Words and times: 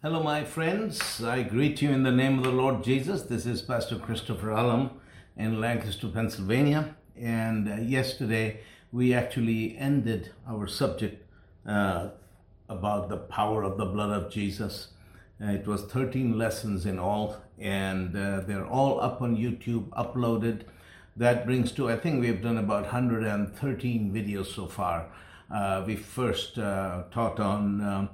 Hello, 0.00 0.22
my 0.22 0.44
friends. 0.44 1.24
I 1.24 1.42
greet 1.42 1.82
you 1.82 1.90
in 1.90 2.04
the 2.04 2.12
name 2.12 2.38
of 2.38 2.44
the 2.44 2.52
Lord 2.52 2.84
Jesus. 2.84 3.22
This 3.22 3.46
is 3.46 3.60
Pastor 3.60 3.96
Christopher 3.96 4.52
Alam 4.52 4.92
in 5.36 5.60
Lancaster, 5.60 6.06
Pennsylvania. 6.06 6.94
And 7.20 7.68
uh, 7.68 7.74
yesterday 7.78 8.60
we 8.92 9.12
actually 9.12 9.76
ended 9.76 10.30
our 10.48 10.68
subject 10.68 11.26
uh, 11.66 12.10
about 12.68 13.08
the 13.08 13.16
power 13.16 13.64
of 13.64 13.76
the 13.76 13.86
blood 13.86 14.10
of 14.10 14.30
Jesus. 14.30 14.92
Uh, 15.42 15.46
it 15.46 15.66
was 15.66 15.82
13 15.82 16.38
lessons 16.38 16.86
in 16.86 17.00
all, 17.00 17.42
and 17.58 18.16
uh, 18.16 18.42
they're 18.46 18.68
all 18.68 19.00
up 19.00 19.20
on 19.20 19.36
YouTube, 19.36 19.88
uploaded. 19.88 20.60
That 21.16 21.44
brings 21.44 21.72
to, 21.72 21.90
I 21.90 21.96
think 21.96 22.20
we've 22.20 22.40
done 22.40 22.58
about 22.58 22.84
113 22.84 24.12
videos 24.12 24.54
so 24.54 24.68
far. 24.68 25.08
Uh, 25.52 25.82
we 25.84 25.96
first 25.96 26.56
uh, 26.56 27.02
taught 27.10 27.40
on. 27.40 27.80
Um, 27.80 28.10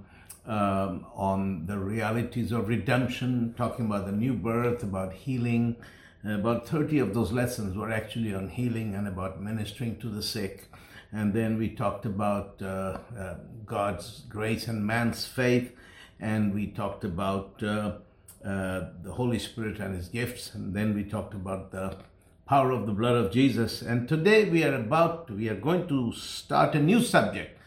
um, 0.47 1.07
on 1.15 1.67
the 1.67 1.79
realities 1.79 2.53
of 2.53 2.69
redemption, 2.69 3.55
talking 3.57 3.87
about 3.87 4.07
the 4.07 4.13
new 4.13 4.35
birth, 4.35 4.83
about 4.83 5.13
healing. 5.13 5.77
About 6.25 6.67
30 6.67 7.01
of 7.01 7.13
those 7.13 7.33
lessons 7.33 7.77
were 7.77 7.91
actually 7.91 8.35
on 8.35 8.49
healing 8.49 8.95
and 8.95 9.07
about 9.07 9.43
ministering 9.43 9.97
to 10.01 10.09
the 10.09 10.23
sick. 10.23 10.69
And 11.13 11.33
then 11.35 11.59
we 11.59 11.69
talked 11.69 12.07
about 12.07 12.61
uh, 12.63 12.99
uh, 13.19 13.35
God's 13.67 14.23
grace 14.29 14.67
and 14.67 14.87
man's 14.87 15.27
faith. 15.27 15.73
And 16.19 16.55
we 16.55 16.69
talked 16.69 17.05
about 17.05 17.63
uh, 17.63 17.99
uh 18.45 18.91
the 19.03 19.13
Holy 19.13 19.39
Spirit 19.39 19.81
and 19.81 19.95
his 19.95 20.09
gifts. 20.09 20.55
And 20.55 20.75
then 20.75 20.95
we 20.95 21.05
talked 21.05 21.35
about 21.35 21.71
the 21.71 21.99
power 22.47 22.71
of 22.71 22.87
the 22.87 22.93
blood 22.93 23.17
of 23.17 23.33
Jesus. 23.33 23.83
And 23.83 24.09
today 24.09 24.49
we 24.49 24.65
are 24.65 24.75
about, 24.75 25.31
we 25.31 25.49
are 25.49 25.55
going 25.55 25.87
to 25.89 26.13
start 26.13 26.75
a 26.75 26.81
new 26.81 27.03
subject. 27.03 27.59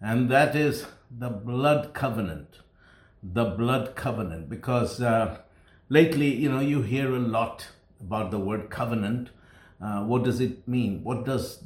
And 0.00 0.30
that 0.30 0.54
is 0.54 0.86
the 1.10 1.28
blood 1.28 1.94
covenant. 1.94 2.60
The 3.22 3.44
blood 3.44 3.96
covenant. 3.96 4.48
Because 4.48 5.00
uh, 5.00 5.38
lately, 5.88 6.34
you 6.34 6.50
know, 6.50 6.60
you 6.60 6.82
hear 6.82 7.14
a 7.14 7.18
lot 7.18 7.66
about 8.00 8.30
the 8.30 8.38
word 8.38 8.70
covenant. 8.70 9.30
Uh, 9.80 10.04
what 10.04 10.24
does 10.24 10.40
it 10.40 10.66
mean? 10.66 11.02
What 11.04 11.24
does 11.24 11.64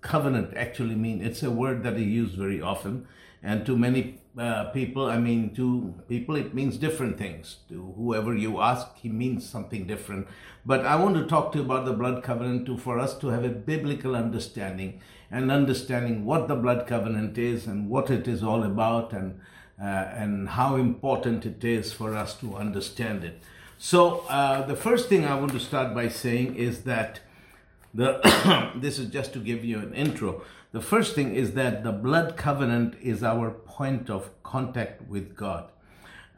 covenant 0.00 0.56
actually 0.56 0.94
mean? 0.94 1.24
It's 1.24 1.42
a 1.42 1.50
word 1.50 1.82
that 1.82 1.94
is 1.94 2.06
used 2.06 2.34
very 2.34 2.60
often. 2.60 3.06
And 3.42 3.64
to 3.66 3.76
many 3.76 4.20
uh, 4.38 4.64
people, 4.70 5.06
I 5.06 5.18
mean, 5.18 5.54
to 5.54 5.94
people, 6.08 6.36
it 6.36 6.54
means 6.54 6.76
different 6.76 7.16
things. 7.16 7.56
To 7.68 7.94
whoever 7.96 8.34
you 8.34 8.60
ask, 8.60 8.96
he 8.96 9.08
means 9.08 9.48
something 9.48 9.86
different. 9.86 10.26
But 10.64 10.84
I 10.84 10.96
want 10.96 11.16
to 11.16 11.26
talk 11.26 11.52
to 11.52 11.58
you 11.58 11.64
about 11.64 11.84
the 11.84 11.92
blood 11.92 12.22
covenant 12.22 12.66
to, 12.66 12.76
for 12.76 12.98
us 12.98 13.16
to 13.18 13.28
have 13.28 13.44
a 13.44 13.48
biblical 13.48 14.16
understanding 14.16 15.00
and 15.30 15.50
understanding 15.50 16.24
what 16.24 16.48
the 16.48 16.54
blood 16.54 16.86
covenant 16.86 17.36
is 17.38 17.66
and 17.66 17.88
what 17.88 18.10
it 18.10 18.28
is 18.28 18.42
all 18.42 18.62
about 18.62 19.12
and, 19.12 19.40
uh, 19.80 19.84
and 19.84 20.50
how 20.50 20.76
important 20.76 21.44
it 21.44 21.64
is 21.64 21.92
for 21.92 22.14
us 22.14 22.34
to 22.38 22.54
understand 22.56 23.24
it. 23.24 23.40
So, 23.78 24.20
uh, 24.28 24.66
the 24.66 24.76
first 24.76 25.08
thing 25.08 25.24
I 25.24 25.38
want 25.38 25.52
to 25.52 25.60
start 25.60 25.94
by 25.94 26.08
saying 26.08 26.54
is 26.56 26.82
that 26.84 27.20
the 27.92 28.72
this 28.76 28.98
is 28.98 29.10
just 29.10 29.32
to 29.34 29.38
give 29.38 29.64
you 29.64 29.78
an 29.78 29.94
intro. 29.94 30.42
The 30.72 30.80
first 30.80 31.14
thing 31.14 31.34
is 31.34 31.52
that 31.52 31.84
the 31.84 31.92
blood 31.92 32.36
covenant 32.36 32.96
is 33.00 33.22
our 33.22 33.50
point 33.50 34.10
of 34.10 34.30
contact 34.42 35.02
with 35.08 35.36
God. 35.36 35.70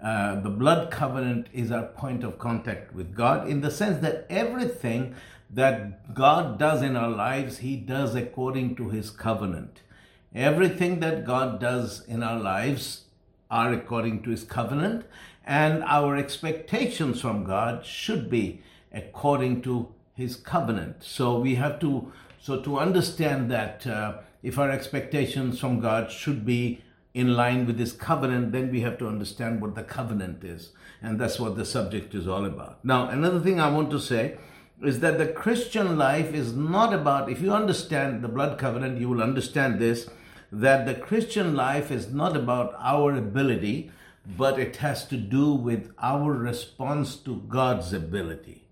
Uh, 0.02 0.40
the 0.40 0.50
blood 0.50 0.92
covenant 0.92 1.48
is 1.52 1.72
our 1.72 1.86
point 1.86 2.22
of 2.22 2.38
contact 2.38 2.94
with 2.94 3.14
God 3.16 3.48
in 3.48 3.60
the 3.60 3.70
sense 3.70 4.00
that 4.02 4.26
everything 4.30 5.16
that 5.50 6.14
God 6.14 6.58
does 6.58 6.82
in 6.82 6.96
our 6.96 7.10
lives, 7.10 7.58
He 7.58 7.76
does 7.76 8.14
according 8.14 8.76
to 8.76 8.90
His 8.90 9.10
covenant. 9.10 9.82
Everything 10.34 11.00
that 11.00 11.24
God 11.24 11.58
does 11.58 12.04
in 12.06 12.22
our 12.22 12.38
lives 12.38 13.04
are 13.50 13.72
according 13.72 14.22
to 14.24 14.30
His 14.30 14.44
covenant, 14.44 15.06
and 15.46 15.82
our 15.84 16.16
expectations 16.16 17.20
from 17.20 17.44
God 17.44 17.84
should 17.84 18.28
be 18.28 18.62
according 18.92 19.62
to 19.62 19.88
His 20.14 20.36
covenant. 20.36 21.02
So 21.02 21.38
we 21.38 21.54
have 21.54 21.80
to, 21.80 22.12
so 22.40 22.60
to 22.60 22.78
understand 22.78 23.50
that 23.50 23.86
uh, 23.86 24.18
if 24.42 24.58
our 24.58 24.70
expectations 24.70 25.58
from 25.58 25.80
God 25.80 26.10
should 26.10 26.44
be 26.44 26.82
in 27.14 27.34
line 27.34 27.66
with 27.66 27.78
His 27.78 27.92
covenant, 27.92 28.52
then 28.52 28.70
we 28.70 28.82
have 28.82 28.98
to 28.98 29.08
understand 29.08 29.62
what 29.62 29.74
the 29.74 29.82
covenant 29.82 30.44
is. 30.44 30.72
And 31.00 31.18
that's 31.18 31.40
what 31.40 31.56
the 31.56 31.64
subject 31.64 32.14
is 32.14 32.28
all 32.28 32.44
about. 32.44 32.84
Now, 32.84 33.08
another 33.08 33.40
thing 33.40 33.60
I 33.60 33.70
want 33.70 33.90
to 33.92 33.98
say 33.98 34.36
is 34.82 35.00
that 35.00 35.18
the 35.18 35.26
Christian 35.26 35.98
life 35.98 36.32
is 36.32 36.52
not 36.54 36.92
about, 36.92 37.30
if 37.30 37.40
you 37.40 37.52
understand 37.52 38.22
the 38.22 38.28
blood 38.28 38.58
covenant, 38.58 39.00
you 39.00 39.08
will 39.08 39.22
understand 39.22 39.78
this, 39.78 40.08
that 40.52 40.86
the 40.86 40.94
Christian 40.94 41.54
life 41.54 41.90
is 41.90 42.12
not 42.12 42.36
about 42.36 42.74
our 42.78 43.14
ability, 43.14 43.90
but 44.36 44.58
it 44.58 44.76
has 44.76 45.06
to 45.08 45.16
do 45.16 45.52
with 45.52 45.90
our 45.98 46.32
response 46.32 47.16
to 47.16 47.36
God's 47.48 47.92
ability. 47.92 48.64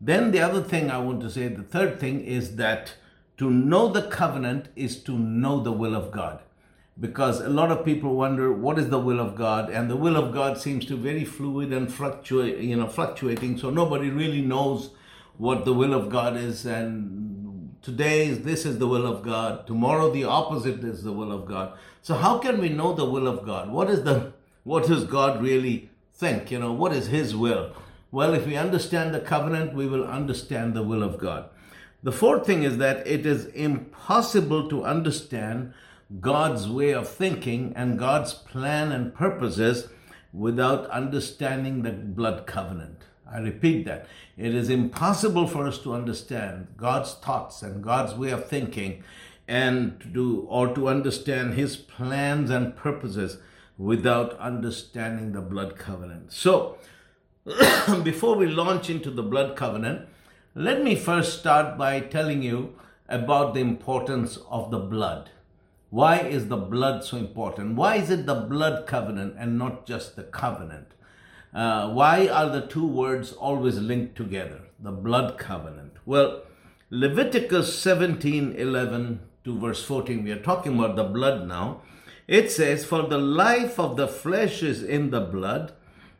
Then 0.00 0.30
the 0.30 0.40
other 0.40 0.62
thing 0.62 0.90
I 0.90 0.98
want 0.98 1.20
to 1.22 1.30
say, 1.30 1.48
the 1.48 1.62
third 1.62 1.98
thing 1.98 2.24
is 2.24 2.56
that 2.56 2.94
to 3.36 3.50
know 3.50 3.88
the 3.88 4.02
covenant 4.02 4.68
is 4.76 5.02
to 5.04 5.12
know 5.12 5.60
the 5.60 5.72
will 5.72 5.94
of 5.94 6.10
God. 6.10 6.40
Because 7.00 7.40
a 7.40 7.48
lot 7.48 7.70
of 7.70 7.84
people 7.84 8.16
wonder 8.16 8.52
what 8.52 8.78
is 8.78 8.88
the 8.88 8.98
will 8.98 9.20
of 9.20 9.36
God, 9.36 9.70
and 9.70 9.88
the 9.88 9.96
will 9.96 10.16
of 10.16 10.32
God 10.32 10.58
seems 10.58 10.84
to 10.86 10.96
be 10.96 11.02
very 11.02 11.24
fluid 11.24 11.72
and 11.72 11.92
fluctuate, 11.92 12.58
you 12.58 12.76
know, 12.76 12.88
fluctuating. 12.88 13.58
So 13.58 13.70
nobody 13.70 14.10
really 14.10 14.40
knows 14.40 14.90
what 15.38 15.64
the 15.64 15.72
will 15.72 15.94
of 15.94 16.10
God 16.10 16.36
is, 16.36 16.66
and 16.66 17.74
today 17.80 18.32
this 18.32 18.66
is 18.66 18.78
the 18.78 18.88
will 18.88 19.06
of 19.06 19.22
God, 19.22 19.66
tomorrow 19.66 20.10
the 20.10 20.24
opposite 20.24 20.84
is 20.84 21.02
the 21.04 21.12
will 21.12 21.32
of 21.32 21.46
God. 21.46 21.78
So 22.02 22.14
how 22.14 22.38
can 22.38 22.60
we 22.60 22.68
know 22.68 22.92
the 22.92 23.08
will 23.08 23.26
of 23.26 23.46
God? 23.46 23.70
What 23.70 23.88
is 23.88 24.02
the 24.02 24.32
what 24.64 24.86
does 24.86 25.04
God 25.04 25.40
really 25.40 25.88
think? 26.12 26.50
You 26.50 26.58
know, 26.58 26.72
what 26.72 26.92
is 26.92 27.06
his 27.06 27.34
will? 27.34 27.72
Well, 28.10 28.34
if 28.34 28.46
we 28.46 28.56
understand 28.56 29.14
the 29.14 29.20
covenant, 29.20 29.74
we 29.74 29.86
will 29.86 30.04
understand 30.04 30.74
the 30.74 30.82
will 30.82 31.02
of 31.02 31.18
God. 31.18 31.48
The 32.02 32.12
fourth 32.12 32.46
thing 32.46 32.64
is 32.64 32.78
that 32.78 33.06
it 33.06 33.24
is 33.24 33.46
impossible 33.46 34.68
to 34.68 34.84
understand 34.84 35.72
God's 36.20 36.68
way 36.68 36.92
of 36.92 37.08
thinking 37.08 37.72
and 37.76 37.98
God's 37.98 38.34
plan 38.34 38.92
and 38.92 39.14
purposes 39.14 39.88
without 40.32 40.88
understanding 40.90 41.82
the 41.82 41.92
blood 41.92 42.46
covenant. 42.46 43.04
I 43.30 43.38
repeat 43.38 43.84
that. 43.86 44.06
It 44.36 44.54
is 44.54 44.70
impossible 44.70 45.46
for 45.46 45.66
us 45.66 45.78
to 45.78 45.94
understand 45.94 46.68
God's 46.76 47.14
thoughts 47.14 47.62
and 47.62 47.82
God's 47.82 48.14
way 48.14 48.30
of 48.30 48.46
thinking 48.46 49.02
and 49.46 50.00
to 50.00 50.06
do 50.08 50.40
or 50.48 50.74
to 50.74 50.88
understand 50.88 51.54
his 51.54 51.76
plans 51.76 52.50
and 52.50 52.76
purposes 52.76 53.38
without 53.76 54.38
understanding 54.38 55.32
the 55.32 55.40
blood 55.40 55.76
covenant. 55.76 56.32
So, 56.32 56.78
before 58.02 58.36
we 58.36 58.46
launch 58.46 58.90
into 58.90 59.10
the 59.10 59.22
blood 59.22 59.56
covenant, 59.56 60.08
let 60.54 60.82
me 60.82 60.96
first 60.96 61.38
start 61.38 61.78
by 61.78 62.00
telling 62.00 62.42
you 62.42 62.74
about 63.08 63.54
the 63.54 63.60
importance 63.60 64.38
of 64.50 64.70
the 64.70 64.78
blood. 64.78 65.30
Why 65.90 66.18
is 66.18 66.48
the 66.48 66.56
blood 66.56 67.04
so 67.04 67.16
important? 67.16 67.76
Why 67.76 67.96
is 67.96 68.10
it 68.10 68.26
the 68.26 68.34
blood 68.34 68.86
covenant 68.86 69.36
and 69.38 69.56
not 69.56 69.86
just 69.86 70.16
the 70.16 70.24
covenant? 70.24 70.88
Uh, 71.52 71.90
why 71.90 72.28
are 72.28 72.50
the 72.50 72.66
two 72.66 72.86
words 72.86 73.32
always 73.32 73.78
linked 73.78 74.16
together? 74.16 74.60
The 74.80 74.92
blood 74.92 75.38
covenant. 75.38 75.94
Well, 76.04 76.42
Leviticus 76.90 77.78
17 77.78 78.52
11 78.52 79.20
to 79.44 79.58
verse 79.58 79.84
14, 79.84 80.24
we 80.24 80.30
are 80.30 80.40
talking 80.40 80.78
about 80.78 80.96
the 80.96 81.04
blood 81.04 81.48
now. 81.48 81.82
It 82.26 82.50
says, 82.50 82.84
For 82.84 83.02
the 83.02 83.18
life 83.18 83.78
of 83.80 83.96
the 83.96 84.08
flesh 84.08 84.62
is 84.62 84.82
in 84.82 85.10
the 85.10 85.20
blood, 85.20 85.72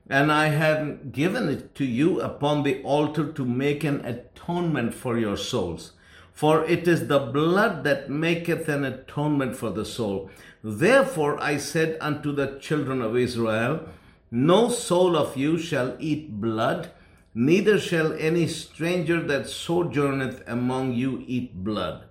and 0.08 0.32
I 0.32 0.48
have 0.48 1.12
given 1.12 1.48
it 1.48 1.74
to 1.76 1.84
you 1.84 2.20
upon 2.20 2.62
the 2.62 2.82
altar 2.82 3.30
to 3.32 3.44
make 3.44 3.84
an 3.84 4.04
atonement 4.04 4.94
for 4.94 5.18
your 5.18 5.36
souls. 5.36 5.92
For 6.32 6.64
it 6.64 6.88
is 6.88 7.08
the 7.08 7.18
blood 7.18 7.84
that 7.84 8.08
maketh 8.08 8.68
an 8.68 8.84
atonement 8.84 9.56
for 9.56 9.70
the 9.70 9.84
soul. 9.84 10.30
Therefore 10.62 11.38
I 11.42 11.58
said 11.58 11.98
unto 12.00 12.32
the 12.32 12.58
children 12.60 13.02
of 13.02 13.16
Israel, 13.16 13.88
no 14.30 14.68
soul 14.68 15.16
of 15.16 15.36
you 15.36 15.58
shall 15.58 15.96
eat 15.98 16.40
blood, 16.40 16.90
neither 17.34 17.78
shall 17.78 18.12
any 18.14 18.46
stranger 18.46 19.20
that 19.22 19.48
sojourneth 19.48 20.42
among 20.46 20.94
you 20.94 21.24
eat 21.26 21.64
blood. 21.64 22.04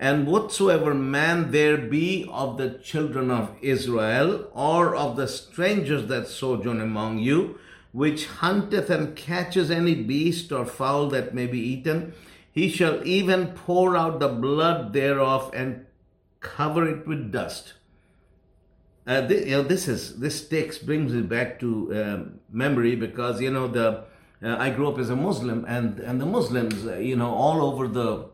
And 0.00 0.26
whatsoever 0.26 0.94
man 0.94 1.50
there 1.50 1.76
be 1.76 2.28
of 2.30 2.56
the 2.56 2.70
children 2.70 3.30
of 3.30 3.50
Israel, 3.60 4.48
or 4.54 4.94
of 4.94 5.16
the 5.16 5.26
strangers 5.26 6.06
that 6.06 6.28
sojourn 6.28 6.80
among 6.80 7.18
you, 7.18 7.58
which 7.92 8.26
hunteth 8.26 8.90
and 8.90 9.16
catches 9.16 9.70
any 9.70 9.94
beast 9.94 10.52
or 10.52 10.64
fowl 10.64 11.08
that 11.08 11.34
may 11.34 11.46
be 11.46 11.58
eaten, 11.58 12.14
he 12.52 12.68
shall 12.68 13.04
even 13.06 13.48
pour 13.48 13.96
out 13.96 14.20
the 14.20 14.28
blood 14.28 14.92
thereof 14.92 15.50
and 15.54 15.84
cover 16.40 16.88
it 16.88 17.06
with 17.06 17.32
dust. 17.32 17.74
Uh, 19.08 19.22
this, 19.22 19.46
you 19.46 19.56
know, 19.56 19.62
this 19.62 19.88
is 19.88 20.18
this 20.20 20.46
takes 20.46 20.76
brings 20.76 21.14
me 21.14 21.22
back 21.22 21.58
to 21.58 21.68
um, 22.00 22.40
memory 22.52 22.94
because 22.94 23.40
you 23.40 23.50
know 23.50 23.66
the 23.66 24.04
uh, 24.42 24.56
I 24.58 24.68
grew 24.68 24.86
up 24.88 24.98
as 24.98 25.08
a 25.08 25.16
Muslim 25.16 25.64
and 25.66 25.98
and 25.98 26.20
the 26.20 26.26
Muslims 26.26 26.86
uh, 26.86 26.96
you 26.96 27.16
know 27.16 27.32
all 27.32 27.62
over 27.62 27.88
the 27.88 28.26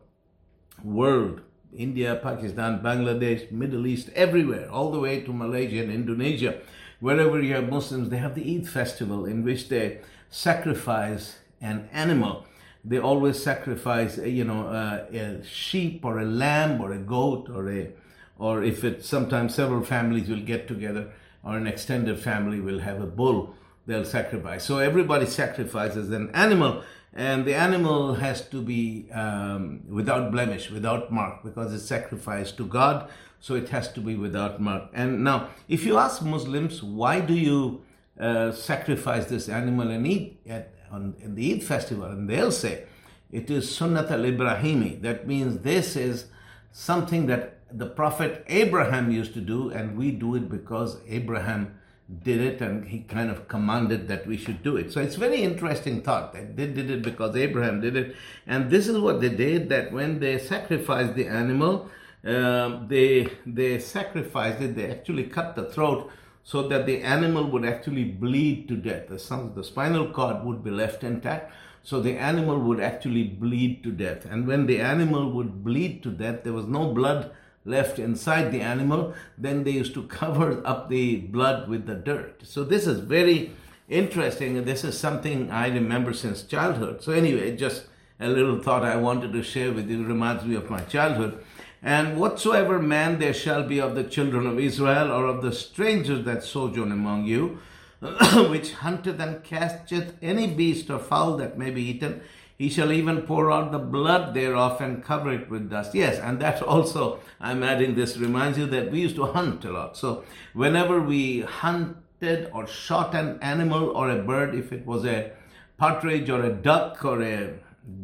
world, 0.83 1.43
India, 1.73 2.19
Pakistan, 2.21 2.81
Bangladesh, 2.81 3.53
Middle 3.53 3.87
East, 3.87 4.11
everywhere, 4.17 4.69
all 4.69 4.91
the 4.91 4.99
way 4.99 5.21
to 5.21 5.33
Malaysia 5.33 5.81
and 5.81 5.93
Indonesia. 5.93 6.61
wherever 7.05 7.41
you 7.41 7.55
have 7.55 7.69
Muslims, 7.69 8.09
they 8.09 8.17
have 8.17 8.35
the 8.35 8.57
Eid 8.57 8.67
festival 8.67 9.27
in 9.27 9.45
which 9.45 9.69
they 9.69 10.01
sacrifice 10.31 11.39
an 11.61 11.89
animal. 11.93 12.47
They 12.85 12.99
always 12.99 13.43
sacrifice, 13.43 14.17
you 14.19 14.45
know, 14.45 14.69
uh, 14.69 15.05
a 15.13 15.45
sheep 15.45 16.05
or 16.05 16.19
a 16.19 16.25
lamb 16.25 16.81
or 16.81 16.93
a 16.93 16.99
goat 16.99 17.51
or 17.51 17.71
a, 17.71 17.91
or 18.39 18.63
if 18.63 18.85
it 18.85 19.05
sometimes 19.05 19.55
several 19.55 19.83
families 19.83 20.29
will 20.29 20.41
get 20.41 20.67
together 20.69 21.13
or 21.43 21.57
an 21.57 21.67
extended 21.67 22.19
family 22.19 22.61
will 22.61 22.81
have 22.81 23.01
a 23.01 23.07
bull 23.07 23.55
they'll 23.87 24.05
sacrifice. 24.05 24.65
So 24.65 24.79
everybody 24.79 25.27
sacrifices 25.27 26.11
an 26.11 26.31
animal, 26.35 26.83
and 27.13 27.45
the 27.45 27.55
animal 27.55 28.15
has 28.15 28.47
to 28.49 28.63
be 28.63 29.11
um, 29.13 29.83
without 29.89 30.33
blemish, 30.33 30.71
without 30.71 31.13
mark, 31.13 31.45
because 31.45 31.73
it's 31.75 31.85
sacrificed 31.85 32.57
to 32.59 32.67
God. 32.67 33.09
So 33.41 33.55
it 33.55 33.69
has 33.69 33.93
to 33.93 34.01
be 34.01 34.17
without 34.17 34.61
mark. 34.61 34.85
And 34.95 35.23
now, 35.23 35.51
if 35.69 35.85
you 35.85 35.99
ask 35.99 36.23
Muslims, 36.23 36.83
why 36.83 37.21
do 37.21 37.35
you 37.35 37.83
uh, 38.19 38.53
sacrifice 38.53 39.27
this 39.27 39.51
animal 39.51 39.91
and 39.91 40.07
eat 40.07 40.41
at 40.49 40.73
on 40.91 41.15
in 41.21 41.35
the 41.35 41.53
Eid 41.53 41.63
festival? 41.63 42.07
And 42.07 42.29
they'll 42.29 42.53
say, 42.53 42.85
it 43.31 43.51
is 43.51 43.67
Sunnat 43.67 44.11
al 44.11 44.21
Ibrahimi. 44.21 45.03
That 45.03 45.27
means 45.27 45.59
this 45.59 45.95
is 45.95 46.27
something 46.73 47.27
that 47.27 47.61
the 47.77 47.87
Prophet 47.87 48.45
Abraham 48.49 49.11
used 49.11 49.35
to 49.35 49.41
do, 49.41 49.71
and 49.71 49.97
we 49.97 50.11
do 50.11 50.35
it 50.37 50.49
because 50.49 50.99
Abraham 51.09 51.75
did 52.23 52.41
it 52.41 52.61
and 52.61 52.87
he 52.87 53.01
kind 53.01 53.31
of 53.31 53.49
commanded 53.49 54.09
that 54.09 54.27
we 54.27 54.37
should 54.37 54.63
do 54.63 54.77
it. 54.77 54.93
So 54.93 55.01
it's 55.01 55.17
very 55.17 55.41
interesting 55.43 56.03
thought 56.03 56.35
that 56.35 56.57
they 56.57 56.67
did 56.67 56.91
it 56.91 57.03
because 57.03 57.35
Abraham 57.35 57.81
did 57.81 57.97
it. 57.97 58.15
And 58.47 58.71
this 58.71 58.89
is 58.89 58.99
what 58.99 59.21
they 59.21 59.31
did 59.31 59.71
that 59.71 59.91
when 59.91 60.21
they 60.21 60.39
sacrificed 60.39 61.15
the 61.15 61.27
animal, 61.27 61.89
uh, 62.27 62.87
they, 62.87 63.29
they 63.47 63.79
sacrificed 63.79 64.61
it, 64.61 64.77
they 64.77 64.91
actually 64.91 65.25
cut 65.25 65.57
the 65.57 65.65
throat 65.65 66.11
so 66.43 66.69
that 66.69 66.85
the 66.85 67.01
animal 67.01 67.51
would 67.51 67.65
actually 67.65 68.05
bleed 68.05 68.69
to 68.69 68.77
death. 68.77 69.09
The, 69.09 69.19
some, 69.19 69.55
the 69.55 69.65
spinal 69.65 70.13
cord 70.13 70.45
would 70.45 70.63
be 70.63 70.71
left 70.71 71.03
intact. 71.03 71.53
So 71.83 72.01
the 72.01 72.17
animal 72.17 72.59
would 72.61 72.81
actually 72.81 73.25
bleed 73.25 73.83
to 73.85 73.91
death. 73.91 74.27
And 74.27 74.47
when 74.47 74.67
the 74.67 74.81
animal 74.81 75.31
would 75.33 75.65
bleed 75.65 76.03
to 76.03 76.11
death, 76.11 76.45
there 76.45 76.53
was 76.53 76.67
no 76.67 76.93
blood 76.93 77.33
left 77.65 77.99
inside 77.99 78.53
the 78.53 78.61
animal, 78.61 79.15
then 79.39 79.65
they 79.65 79.71
used 79.71 79.95
to 79.95 80.03
cover 80.21 80.67
up 80.67 80.89
the 80.89 81.17
blood 81.17 81.69
with 81.69 81.87
the 81.87 81.95
dirt. 81.95 82.43
So 82.45 82.65
this 82.65 82.87
is 82.87 83.01
very 83.01 83.53
interesting, 83.89 84.65
this 84.65 84.85
is 84.85 84.99
something 84.99 85.51
I 85.51 85.69
remember 85.69 86.13
since 86.13 86.43
childhood. 86.43 87.03
So 87.03 87.13
anyway, 87.13 87.57
just 87.57 87.85
a 88.21 88.29
little 88.29 88.63
thought 88.63 88.85
I 88.85 88.97
wanted 88.97 89.33
to 89.33 89.43
share 89.43 89.73
with 89.73 89.91
you 89.91 90.05
reminds 90.05 90.45
me 90.45 90.55
of 90.55 90.71
my 90.71 90.81
childhood. 90.81 91.45
And 91.83 92.19
whatsoever 92.19 92.79
man 92.79 93.19
there 93.19 93.35
shall 93.35 93.63
be 93.63 93.79
of 93.79 93.95
the 93.95 94.05
children 94.05 94.47
of 94.47 94.59
Israel 94.59 95.13
or 95.13 95.27
of 95.27 95.43
the 95.43 95.53
strangers 95.53 96.25
that 96.25 96.43
sojourn 96.43 96.91
among 96.91 97.27
you, 97.27 97.59
which 98.01 98.73
hunteth 98.73 99.21
and 99.21 99.45
catcheth 99.45 100.15
any 100.23 100.47
beast 100.47 100.89
or 100.89 100.99
fowl 100.99 101.37
that 101.37 101.59
may 101.59 101.71
be 101.71 101.83
eaten, 101.83 102.23
he 102.57 102.69
shall 102.69 102.93
even 102.93 103.23
pour 103.23 103.51
out 103.51 103.73
the 103.73 103.79
blood 103.79 104.35
thereof 104.35 104.81
and 104.81 105.03
cover 105.03 105.33
it 105.33 105.51
with 105.51 105.71
dust. 105.71 105.95
Yes, 105.95 106.19
and 106.19 106.41
that 106.41 106.63
also, 106.75 107.21
I'm 107.41 107.63
adding 107.63 107.95
this, 107.95 108.17
reminds 108.17 108.59
you 108.59 108.67
that 108.67 108.91
we 108.91 109.01
used 109.01 109.17
to 109.17 109.27
hunt 109.27 109.65
a 109.65 109.73
lot. 109.73 109.97
So 109.97 110.25
whenever 110.53 111.01
we 111.01 111.41
hunted 111.41 112.51
or 112.53 112.67
shot 112.67 113.15
an 113.15 113.39
animal 113.43 113.91
or 113.91 114.11
a 114.11 114.23
bird, 114.23 114.55
if 114.55 114.73
it 114.73 114.87
was 114.87 115.05
a 115.05 115.33
partridge 115.77 116.31
or 116.31 116.43
a 116.43 116.53
duck 116.53 117.05
or 117.05 117.23
a 117.23 117.55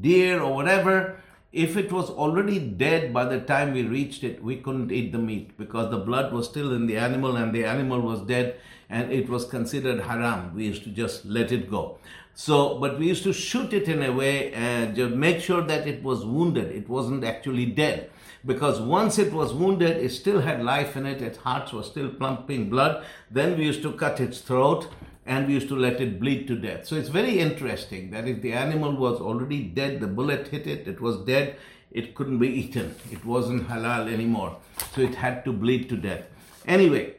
deer 0.01 0.41
or 0.41 0.55
whatever, 0.55 1.21
if 1.53 1.77
it 1.77 1.91
was 1.91 2.11
already 2.11 2.61
dead 2.61 3.13
by 3.13 3.25
the 3.25 3.41
time 3.41 3.73
we 3.73 3.83
reached 3.83 4.23
it, 4.23 4.43
we 4.43 4.57
couldn't 4.57 4.93
eat 4.93 5.11
the 5.11 5.19
meat 5.19 5.57
because 5.59 5.91
the 5.91 5.99
blood 5.99 6.33
was 6.33 6.49
still 6.49 6.73
in 6.73 6.87
the 6.87 6.97
animal 6.97 7.37
and 7.37 7.53
the 7.53 7.65
animal 7.65 8.01
was 8.01 8.21
dead 8.23 8.57
and 8.89 9.13
it 9.13 9.29
was 9.29 9.45
considered 9.45 10.01
haram. 10.01 10.55
We 10.55 10.67
used 10.67 10.85
to 10.85 10.91
just 10.91 11.25
let 11.25 11.51
it 11.51 11.71
go. 11.71 11.99
So, 12.35 12.79
but 12.79 12.99
we 12.99 13.09
used 13.09 13.23
to 13.25 13.33
shoot 13.33 13.73
it 13.73 13.89
in 13.89 14.03
a 14.03 14.13
way 14.13 14.53
uh, 14.53 14.57
and 14.57 14.97
just 14.97 15.15
make 15.15 15.41
sure 15.41 15.63
that 15.63 15.87
it 15.87 16.03
was 16.03 16.25
wounded. 16.25 16.71
It 16.71 16.89
wasn't 16.89 17.25
actually 17.25 17.67
dead. 17.67 18.11
Because 18.47 18.81
once 18.81 19.19
it 19.19 19.33
was 19.33 19.53
wounded, 19.53 19.99
it 19.99 20.11
still 20.11 20.41
had 20.41 20.63
life 20.63 20.97
in 20.97 21.05
it. 21.05 21.21
Its 21.21 21.39
heart 21.39 21.73
was 21.73 21.87
still 21.87 22.09
pumping 22.09 22.71
blood. 22.71 23.05
Then 23.31 23.59
we 23.59 23.67
used 23.67 23.83
to 23.83 23.93
cut 23.93 24.21
its 24.21 24.41
throat 24.41 24.89
and 25.27 25.47
we 25.47 25.55
used 25.55 25.69
to 25.69 25.77
let 25.77 26.01
it 26.01 26.19
bleed 26.19 26.49
to 26.49 26.57
death. 26.57 26.87
So 26.87 26.97
it's 26.97 27.11
very 27.11 27.39
interesting 27.39 28.11
that 28.13 28.27
if 28.27 28.41
the 28.41 28.53
animal 28.55 28.97
was 28.97 29.21
already 29.21 29.63
dead, 29.65 30.01
the 30.01 30.07
bullet 30.07 30.49
hit 30.49 30.67
it, 30.67 30.89
it 30.89 31.01
was 31.01 31.19
dead, 31.19 31.57
it 31.91 32.15
couldn't 32.15 32.39
be 32.39 32.49
eaten. 32.49 32.95
It 33.13 33.25
wasn't 33.25 33.69
halal 33.69 34.11
anymore. 34.11 34.57
So 34.95 35.03
it 35.03 35.15
had 35.15 35.45
to 35.45 35.53
bleed 35.53 35.89
to 35.91 35.97
death. 35.97 36.25
Anyway, 36.67 37.17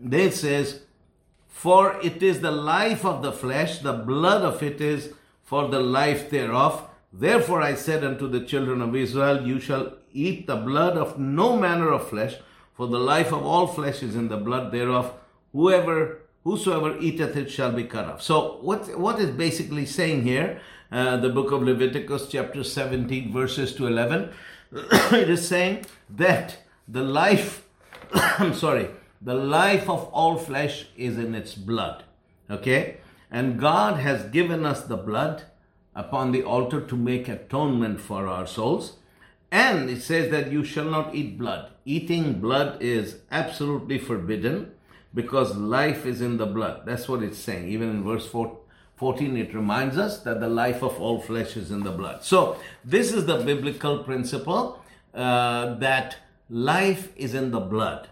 then 0.00 0.20
it 0.20 0.34
says, 0.34 0.80
for 1.54 2.00
it 2.02 2.20
is 2.20 2.40
the 2.40 2.50
life 2.50 3.06
of 3.06 3.22
the 3.22 3.32
flesh, 3.32 3.78
the 3.78 3.92
blood 3.92 4.42
of 4.42 4.60
it 4.60 4.80
is 4.80 5.14
for 5.44 5.68
the 5.68 5.78
life 5.78 6.28
thereof. 6.28 6.82
Therefore 7.12 7.62
I 7.62 7.74
said 7.74 8.02
unto 8.02 8.28
the 8.28 8.44
children 8.44 8.82
of 8.82 8.94
Israel, 8.96 9.46
You 9.46 9.60
shall 9.60 9.94
eat 10.12 10.48
the 10.48 10.56
blood 10.56 10.98
of 10.98 11.16
no 11.16 11.56
manner 11.56 11.92
of 11.92 12.08
flesh, 12.08 12.34
for 12.74 12.88
the 12.88 12.98
life 12.98 13.32
of 13.32 13.46
all 13.46 13.68
flesh 13.68 14.02
is 14.02 14.16
in 14.16 14.26
the 14.28 14.36
blood 14.36 14.72
thereof. 14.72 15.14
Whoever, 15.52 16.18
whosoever 16.42 16.98
eateth 16.98 17.36
it 17.36 17.52
shall 17.52 17.70
be 17.70 17.84
cut 17.84 18.06
off. 18.06 18.20
So 18.20 18.58
what, 18.60 18.98
what 18.98 19.20
is 19.20 19.30
basically 19.30 19.86
saying 19.86 20.24
here, 20.24 20.60
uh, 20.90 21.18
the 21.18 21.30
book 21.30 21.52
of 21.52 21.62
Leviticus 21.62 22.26
chapter 22.28 22.64
17 22.64 23.32
verses 23.32 23.74
to 23.76 23.86
11, 23.86 24.30
it 24.72 25.30
is 25.30 25.46
saying 25.46 25.86
that 26.10 26.58
the 26.88 27.02
life, 27.02 27.64
I'm 28.12 28.54
sorry, 28.54 28.88
the 29.24 29.34
life 29.34 29.88
of 29.88 30.04
all 30.12 30.36
flesh 30.36 30.86
is 30.96 31.16
in 31.16 31.34
its 31.34 31.54
blood. 31.54 32.04
Okay? 32.50 32.98
And 33.30 33.58
God 33.58 33.98
has 33.98 34.30
given 34.30 34.66
us 34.66 34.82
the 34.82 34.98
blood 34.98 35.44
upon 35.96 36.30
the 36.30 36.42
altar 36.42 36.80
to 36.82 36.96
make 36.96 37.26
atonement 37.26 38.00
for 38.00 38.28
our 38.28 38.46
souls. 38.46 38.98
And 39.50 39.88
it 39.88 40.02
says 40.02 40.30
that 40.30 40.52
you 40.52 40.62
shall 40.62 40.84
not 40.84 41.14
eat 41.14 41.38
blood. 41.38 41.70
Eating 41.86 42.40
blood 42.40 42.82
is 42.82 43.20
absolutely 43.30 43.98
forbidden 43.98 44.72
because 45.14 45.56
life 45.56 46.04
is 46.04 46.20
in 46.20 46.36
the 46.36 46.46
blood. 46.46 46.82
That's 46.84 47.08
what 47.08 47.22
it's 47.22 47.38
saying. 47.38 47.68
Even 47.68 47.90
in 47.90 48.04
verse 48.04 48.28
14, 48.28 49.36
it 49.36 49.54
reminds 49.54 49.96
us 49.96 50.18
that 50.20 50.40
the 50.40 50.48
life 50.48 50.82
of 50.82 51.00
all 51.00 51.20
flesh 51.20 51.56
is 51.56 51.70
in 51.70 51.82
the 51.82 51.92
blood. 51.92 52.24
So, 52.24 52.56
this 52.84 53.12
is 53.12 53.26
the 53.26 53.38
biblical 53.38 54.02
principle 54.02 54.82
uh, 55.14 55.74
that 55.76 56.16
life 56.50 57.12
is 57.16 57.34
in 57.34 57.52
the 57.52 57.60
blood 57.60 58.08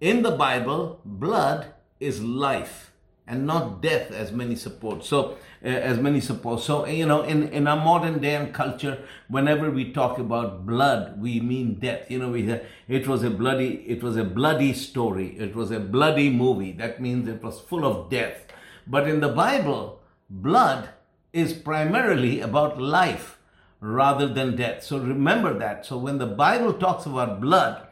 in 0.00 0.22
the 0.22 0.30
Bible, 0.30 1.00
blood 1.04 1.72
is 2.00 2.22
life 2.22 2.92
and 3.26 3.46
not 3.46 3.82
death, 3.82 4.12
as 4.12 4.30
many 4.30 4.54
support. 4.54 5.04
So, 5.04 5.36
uh, 5.64 5.68
as 5.68 5.98
many 5.98 6.20
suppose. 6.20 6.64
So, 6.64 6.86
you 6.86 7.06
know, 7.06 7.22
in, 7.22 7.48
in 7.48 7.66
our 7.66 7.76
modern 7.76 8.20
day 8.20 8.36
and 8.36 8.54
culture, 8.54 9.02
whenever 9.28 9.70
we 9.70 9.92
talk 9.92 10.18
about 10.18 10.64
blood, 10.64 11.20
we 11.20 11.40
mean 11.40 11.74
death. 11.80 12.10
You 12.10 12.20
know, 12.20 12.28
we 12.28 12.60
it 12.86 13.08
was 13.08 13.24
a 13.24 13.30
bloody, 13.30 13.84
it 13.86 14.02
was 14.02 14.16
a 14.16 14.24
bloody 14.24 14.72
story. 14.72 15.36
It 15.38 15.56
was 15.56 15.72
a 15.72 15.80
bloody 15.80 16.30
movie. 16.30 16.72
That 16.72 17.00
means 17.00 17.26
it 17.26 17.42
was 17.42 17.60
full 17.60 17.84
of 17.84 18.10
death. 18.10 18.44
But 18.86 19.08
in 19.08 19.20
the 19.20 19.28
Bible, 19.28 20.00
blood 20.30 20.90
is 21.32 21.52
primarily 21.52 22.40
about 22.40 22.80
life 22.80 23.38
rather 23.80 24.28
than 24.28 24.56
death. 24.56 24.84
So 24.84 24.98
remember 24.98 25.58
that. 25.58 25.84
So 25.84 25.98
when 25.98 26.18
the 26.18 26.26
Bible 26.26 26.74
talks 26.74 27.06
about 27.06 27.40
blood, 27.40 27.85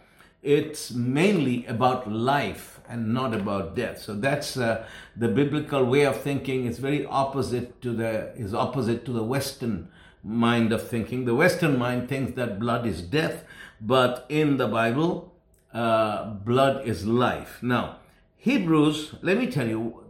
it's 0.45 0.93
mainly 0.93 1.65
about 1.67 2.11
life 2.11 2.81
and 2.89 3.15
not 3.15 3.35
about 3.35 3.75
death. 3.75 4.01
So 4.01 4.15
that's 4.15 4.57
uh, 4.57 4.87
the 5.17 5.29
biblical 5.29 5.85
way 5.85 6.05
of 6.05 6.21
thinking. 6.21 6.67
It's 6.67 6.79
very 6.79 7.07
opposite 7.07 7.81
to 7.83 7.93
the 7.93 8.35
is 8.37 8.55
opposite 8.55 9.05
to 9.07 9.13
the 9.13 9.25
Western 9.25 9.89
mind 10.23 10.73
of 10.73 10.87
thinking. 10.87 11.25
The 11.25 11.35
Western 11.35 11.79
mind 11.79 12.09
thinks 12.09 12.35
that 12.35 12.61
blood 12.61 12.87
is 12.87 13.01
death, 13.01 13.45
but 13.81 14.27
in 14.29 14.59
the 14.59 14.69
Bible, 14.69 15.33
uh, 15.73 16.35
blood 16.35 16.87
is 16.87 17.07
life. 17.07 17.59
Now, 17.63 17.97
Hebrews. 18.37 19.15
Let 19.23 19.39
me 19.39 19.47
tell 19.51 19.67
you, 19.67 20.05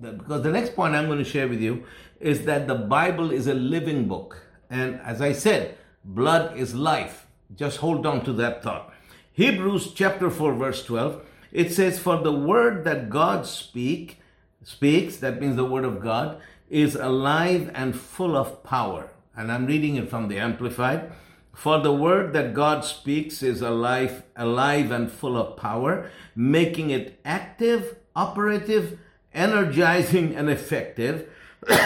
because 0.00 0.42
the 0.42 0.52
next 0.52 0.76
point 0.76 0.94
I'm 0.94 1.06
going 1.06 1.18
to 1.18 1.24
share 1.24 1.48
with 1.48 1.60
you 1.60 1.84
is 2.20 2.44
that 2.44 2.68
the 2.68 2.76
Bible 2.76 3.32
is 3.32 3.48
a 3.48 3.54
living 3.54 4.06
book, 4.06 4.40
and 4.70 5.00
as 5.00 5.20
I 5.20 5.32
said, 5.32 5.76
blood 6.04 6.56
is 6.56 6.76
life. 6.76 7.26
Just 7.56 7.78
hold 7.78 8.06
on 8.06 8.24
to 8.24 8.32
that 8.34 8.62
thought. 8.62 8.92
Hebrews 9.32 9.92
chapter 9.94 10.28
4 10.28 10.54
verse 10.54 10.84
12, 10.84 11.24
it 11.52 11.72
says, 11.72 11.98
For 11.98 12.18
the 12.18 12.32
word 12.32 12.84
that 12.84 13.10
God 13.10 13.46
speak, 13.46 14.18
speaks, 14.62 15.16
that 15.18 15.40
means 15.40 15.56
the 15.56 15.64
word 15.64 15.84
of 15.84 16.02
God, 16.02 16.40
is 16.68 16.94
alive 16.94 17.70
and 17.74 17.98
full 17.98 18.36
of 18.36 18.62
power. 18.64 19.10
And 19.36 19.50
I'm 19.52 19.66
reading 19.66 19.96
it 19.96 20.10
from 20.10 20.28
the 20.28 20.38
Amplified. 20.38 21.12
For 21.52 21.78
the 21.78 21.92
word 21.92 22.32
that 22.32 22.54
God 22.54 22.84
speaks 22.84 23.42
is 23.42 23.60
alive, 23.60 24.22
alive 24.36 24.90
and 24.90 25.10
full 25.10 25.36
of 25.36 25.56
power, 25.56 26.10
making 26.34 26.90
it 26.90 27.20
active, 27.24 27.96
operative, 28.16 28.98
energizing, 29.34 30.34
and 30.34 30.48
effective. 30.48 31.28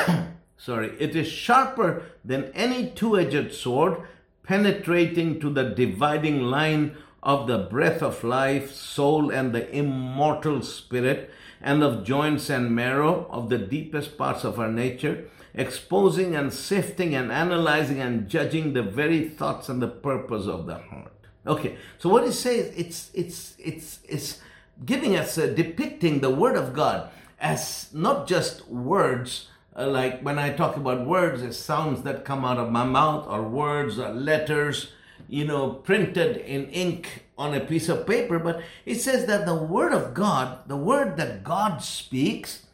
Sorry, 0.57 0.95
it 0.99 1.15
is 1.15 1.29
sharper 1.29 2.05
than 2.25 2.53
any 2.55 2.91
two 2.91 3.19
edged 3.19 3.53
sword, 3.53 3.99
penetrating 4.43 5.41
to 5.41 5.51
the 5.51 5.65
dividing 5.65 6.43
line 6.43 6.97
of 7.25 7.47
the 7.47 7.59
breath 7.59 8.03
of 8.03 8.23
life, 8.23 8.73
soul, 8.73 9.31
and 9.31 9.53
the 9.53 9.69
immortal 9.75 10.63
spirit, 10.63 11.31
and 11.61 11.83
of 11.83 12.05
joints 12.05 12.51
and 12.51 12.75
marrow, 12.75 13.27
of 13.31 13.49
the 13.49 13.59
deepest 13.59 14.19
parts 14.19 14.45
of 14.45 14.61
our 14.61 14.71
nature, 14.71 15.25
exposing 15.55 16.37
and 16.37 16.53
sifting 16.53 17.15
and 17.15 17.33
analyzing 17.33 18.01
and 18.01 18.29
judging 18.29 18.75
the 18.75 18.83
very 18.83 19.29
thoughts 19.29 19.69
and 19.69 19.81
the 19.81 19.89
purpose 19.89 20.47
of 20.47 20.67
the 20.67 20.75
heart. 20.75 21.13
Okay, 21.47 21.77
so 21.99 22.09
what 22.09 22.25
he 22.25 22.33
says, 22.33 22.73
it's 22.77 23.11
it's 23.15 23.55
it's 23.59 24.01
it's 24.09 24.41
giving 24.85 25.17
us 25.17 25.39
uh, 25.39 25.47
depicting 25.47 26.21
the 26.21 26.31
word 26.31 26.57
of 26.57 26.73
God 26.75 27.11
as 27.41 27.89
not 27.93 28.27
just 28.27 28.69
words. 28.69 29.49
Uh, 29.77 29.87
like 29.87 30.21
when 30.23 30.39
I 30.39 30.53
talk 30.53 30.77
about 30.77 31.07
words, 31.07 31.43
it's 31.43 31.59
sounds 31.59 32.03
that 32.03 32.25
come 32.25 32.45
out 32.45 32.59
of 32.59 32.71
my 32.71 32.85
mouth, 32.85 33.27
or 33.29 33.43
words, 33.43 33.99
or 33.99 34.09
letters, 34.11 34.93
you 35.29 35.45
know, 35.45 35.71
printed 35.71 36.37
in 36.39 36.69
ink 36.71 37.25
on 37.37 37.55
a 37.55 37.61
piece 37.61 37.89
of 37.89 38.07
paper. 38.07 38.39
But 38.39 38.63
it 38.87 39.01
says 39.01 39.27
that 39.27 39.47
the 39.47 39.55
word 39.55 39.93
of 39.93 40.15
God, 40.15 40.69
the 40.69 40.77
word 40.77 41.17
that 41.17 41.45
God 41.45 41.83
speaks, 41.83 42.67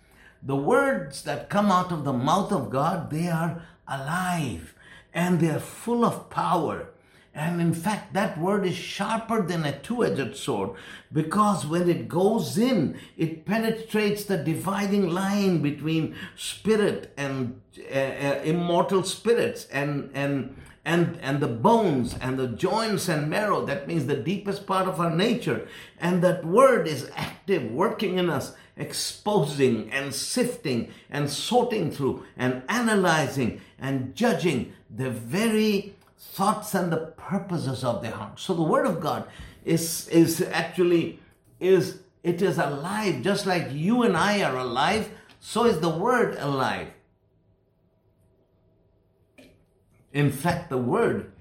the 0.42 0.57
words 0.57 1.23
that 1.23 1.50
come 1.50 1.71
out 1.71 1.92
of 1.92 2.04
the 2.04 2.12
mouth 2.12 2.52
of 2.52 2.71
God, 2.71 3.11
they 3.11 3.28
are 3.28 3.62
alive 3.88 4.75
and 5.12 5.40
they 5.40 5.50
are 5.50 5.61
full 5.61 6.04
of 6.04 6.30
power. 6.30 6.90
And 7.41 7.59
in 7.59 7.73
fact, 7.73 8.13
that 8.13 8.39
word 8.39 8.67
is 8.67 8.77
sharper 8.77 9.41
than 9.41 9.65
a 9.65 9.79
two 9.79 10.05
edged 10.05 10.37
sword 10.37 10.73
because 11.11 11.65
when 11.65 11.89
it 11.89 12.07
goes 12.07 12.59
in, 12.59 12.99
it 13.17 13.47
penetrates 13.47 14.25
the 14.25 14.37
dividing 14.37 15.09
line 15.09 15.63
between 15.63 16.17
spirit 16.37 17.15
and 17.17 17.59
uh, 17.91 17.95
uh, 17.95 18.41
immortal 18.45 19.05
spirits 19.05 19.67
and, 19.73 20.11
and, 20.13 20.55
and, 20.85 21.19
and 21.23 21.41
the 21.41 21.49
bones 21.49 22.15
and 22.21 22.39
the 22.39 22.49
joints 22.49 23.09
and 23.09 23.31
marrow. 23.31 23.65
That 23.65 23.89
means 23.89 24.05
the 24.05 24.17
deepest 24.17 24.67
part 24.67 24.87
of 24.87 25.01
our 25.01 25.11
nature. 25.11 25.67
And 25.99 26.23
that 26.23 26.45
word 26.45 26.87
is 26.87 27.11
active, 27.17 27.71
working 27.71 28.19
in 28.19 28.29
us, 28.29 28.53
exposing 28.77 29.91
and 29.91 30.15
sifting 30.15 30.93
and 31.09 31.31
sorting 31.31 31.91
through 31.91 32.27
and 32.37 32.63
analyzing 32.69 33.63
and 33.79 34.15
judging 34.15 34.75
the 34.95 35.09
very 35.09 35.95
thoughts 36.21 36.75
and 36.75 36.93
the 36.93 36.99
purposes 37.17 37.83
of 37.83 38.03
the 38.03 38.11
heart. 38.11 38.39
So 38.39 38.53
the 38.55 38.62
word 38.62 38.87
of 38.87 39.00
God 39.00 39.25
is 39.65 40.07
is 40.09 40.43
actually 40.43 41.19
is 41.59 42.00
it 42.23 42.43
is 42.43 42.59
alive 42.59 43.23
just 43.23 43.47
like 43.47 43.73
you 43.73 44.03
and 44.03 44.17
I 44.17 44.43
are 44.43 44.57
alive, 44.57 45.11
so 45.41 45.65
is 45.65 45.81
the 45.81 45.89
word 45.89 46.37
alive. 46.39 46.89
In 50.12 50.31
fact, 50.31 50.69
the 50.69 50.79
word 50.79 51.33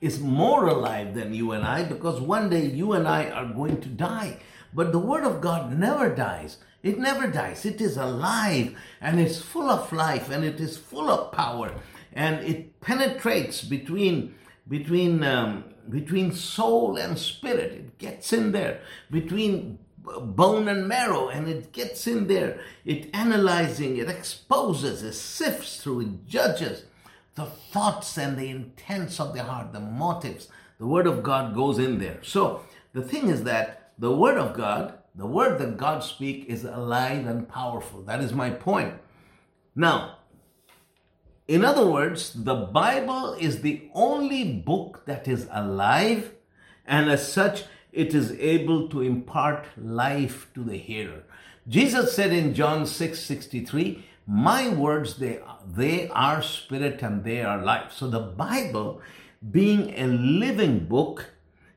is 0.00 0.20
more 0.20 0.66
alive 0.66 1.14
than 1.14 1.34
you 1.34 1.52
and 1.52 1.64
I 1.64 1.82
because 1.82 2.20
one 2.20 2.48
day 2.48 2.64
you 2.64 2.92
and 2.92 3.06
I 3.06 3.28
are 3.28 3.46
going 3.46 3.80
to 3.82 3.88
die. 3.88 4.38
But 4.72 4.92
the 4.92 4.98
word 4.98 5.24
of 5.24 5.40
God 5.40 5.72
never 5.72 6.14
dies. 6.14 6.58
It 6.82 6.98
never 6.98 7.26
dies. 7.26 7.64
It 7.64 7.80
is 7.80 7.96
alive 7.96 8.76
and 9.00 9.18
it's 9.18 9.40
full 9.40 9.68
of 9.68 9.92
life 9.92 10.30
and 10.30 10.44
it 10.44 10.60
is 10.60 10.76
full 10.76 11.10
of 11.10 11.32
power 11.32 11.72
and 12.16 12.44
it 12.44 12.80
penetrates 12.80 13.62
between 13.62 14.34
between 14.66 15.22
um, 15.22 15.64
between 15.88 16.32
soul 16.32 16.96
and 16.96 17.16
spirit. 17.16 17.72
It 17.72 17.98
gets 17.98 18.32
in 18.32 18.50
there 18.50 18.80
between 19.10 19.78
bone 20.02 20.68
and 20.68 20.88
marrow, 20.88 21.28
and 21.28 21.48
it 21.48 21.72
gets 21.72 22.06
in 22.06 22.26
there. 22.26 22.60
It 22.84 23.10
analyzing, 23.14 23.96
it 23.98 24.08
exposes, 24.08 25.02
it 25.02 25.12
sifts 25.12 25.82
through, 25.82 26.00
it 26.00 26.26
judges 26.26 26.84
the 27.34 27.44
thoughts 27.44 28.16
and 28.16 28.38
the 28.38 28.48
intents 28.48 29.20
of 29.20 29.34
the 29.34 29.42
heart, 29.42 29.72
the 29.72 29.80
motives. 29.80 30.48
The 30.78 30.86
word 30.86 31.06
of 31.06 31.22
God 31.22 31.54
goes 31.54 31.78
in 31.78 31.98
there. 31.98 32.18
So 32.22 32.62
the 32.92 33.02
thing 33.02 33.28
is 33.28 33.44
that 33.44 33.92
the 33.98 34.10
word 34.14 34.38
of 34.38 34.54
God, 34.54 34.94
the 35.14 35.26
word 35.26 35.58
that 35.58 35.76
God 35.76 36.02
speaks, 36.02 36.46
is 36.46 36.64
alive 36.64 37.26
and 37.26 37.48
powerful. 37.48 38.02
That 38.02 38.20
is 38.20 38.32
my 38.32 38.50
point. 38.50 38.94
Now, 39.74 40.15
in 41.48 41.64
other 41.64 41.86
words, 41.86 42.32
the 42.32 42.54
Bible 42.54 43.34
is 43.34 43.60
the 43.60 43.88
only 43.94 44.52
book 44.52 45.04
that 45.06 45.28
is 45.28 45.46
alive, 45.52 46.32
and 46.84 47.08
as 47.08 47.32
such, 47.32 47.64
it 47.92 48.14
is 48.14 48.32
able 48.32 48.88
to 48.88 49.00
impart 49.00 49.66
life 49.76 50.48
to 50.54 50.64
the 50.64 50.76
hearer. 50.76 51.22
Jesus 51.68 52.14
said 52.14 52.32
in 52.32 52.52
John 52.52 52.84
6 52.84 53.18
63, 53.18 54.04
My 54.26 54.68
words, 54.68 55.18
they, 55.18 55.40
they 55.64 56.08
are 56.08 56.42
spirit 56.42 57.02
and 57.02 57.22
they 57.22 57.42
are 57.42 57.62
life. 57.62 57.92
So 57.92 58.08
the 58.08 58.20
Bible, 58.20 59.00
being 59.50 59.94
a 59.96 60.06
living 60.08 60.86
book, 60.86 61.30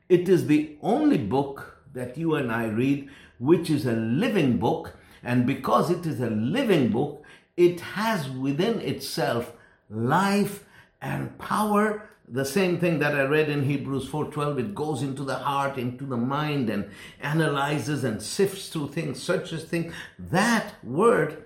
it 0.08 0.28
is 0.28 0.48
the 0.48 0.76
only 0.82 1.18
book 1.18 1.78
that 1.92 2.18
you 2.18 2.34
and 2.34 2.50
I 2.50 2.66
read, 2.66 3.08
which 3.38 3.70
is 3.70 3.86
a 3.86 3.92
living 3.92 4.58
book. 4.58 4.96
And 5.22 5.46
because 5.46 5.90
it 5.90 6.06
is 6.06 6.20
a 6.20 6.30
living 6.30 6.90
book, 6.90 7.22
it 7.56 7.80
has 7.80 8.28
within 8.28 8.80
itself 8.80 9.52
life 9.90 10.64
and 11.02 11.36
power 11.38 12.08
the 12.28 12.44
same 12.44 12.78
thing 12.78 12.98
that 13.00 13.14
i 13.14 13.22
read 13.22 13.48
in 13.48 13.64
hebrews 13.64 14.08
4.12 14.08 14.58
it 14.60 14.74
goes 14.74 15.02
into 15.02 15.24
the 15.24 15.34
heart 15.34 15.78
into 15.78 16.04
the 16.04 16.16
mind 16.16 16.70
and 16.70 16.88
analyzes 17.20 18.04
and 18.04 18.22
sifts 18.22 18.68
through 18.68 18.88
things 18.88 19.20
searches 19.20 19.64
things 19.64 19.92
that 20.18 20.74
word 20.84 21.42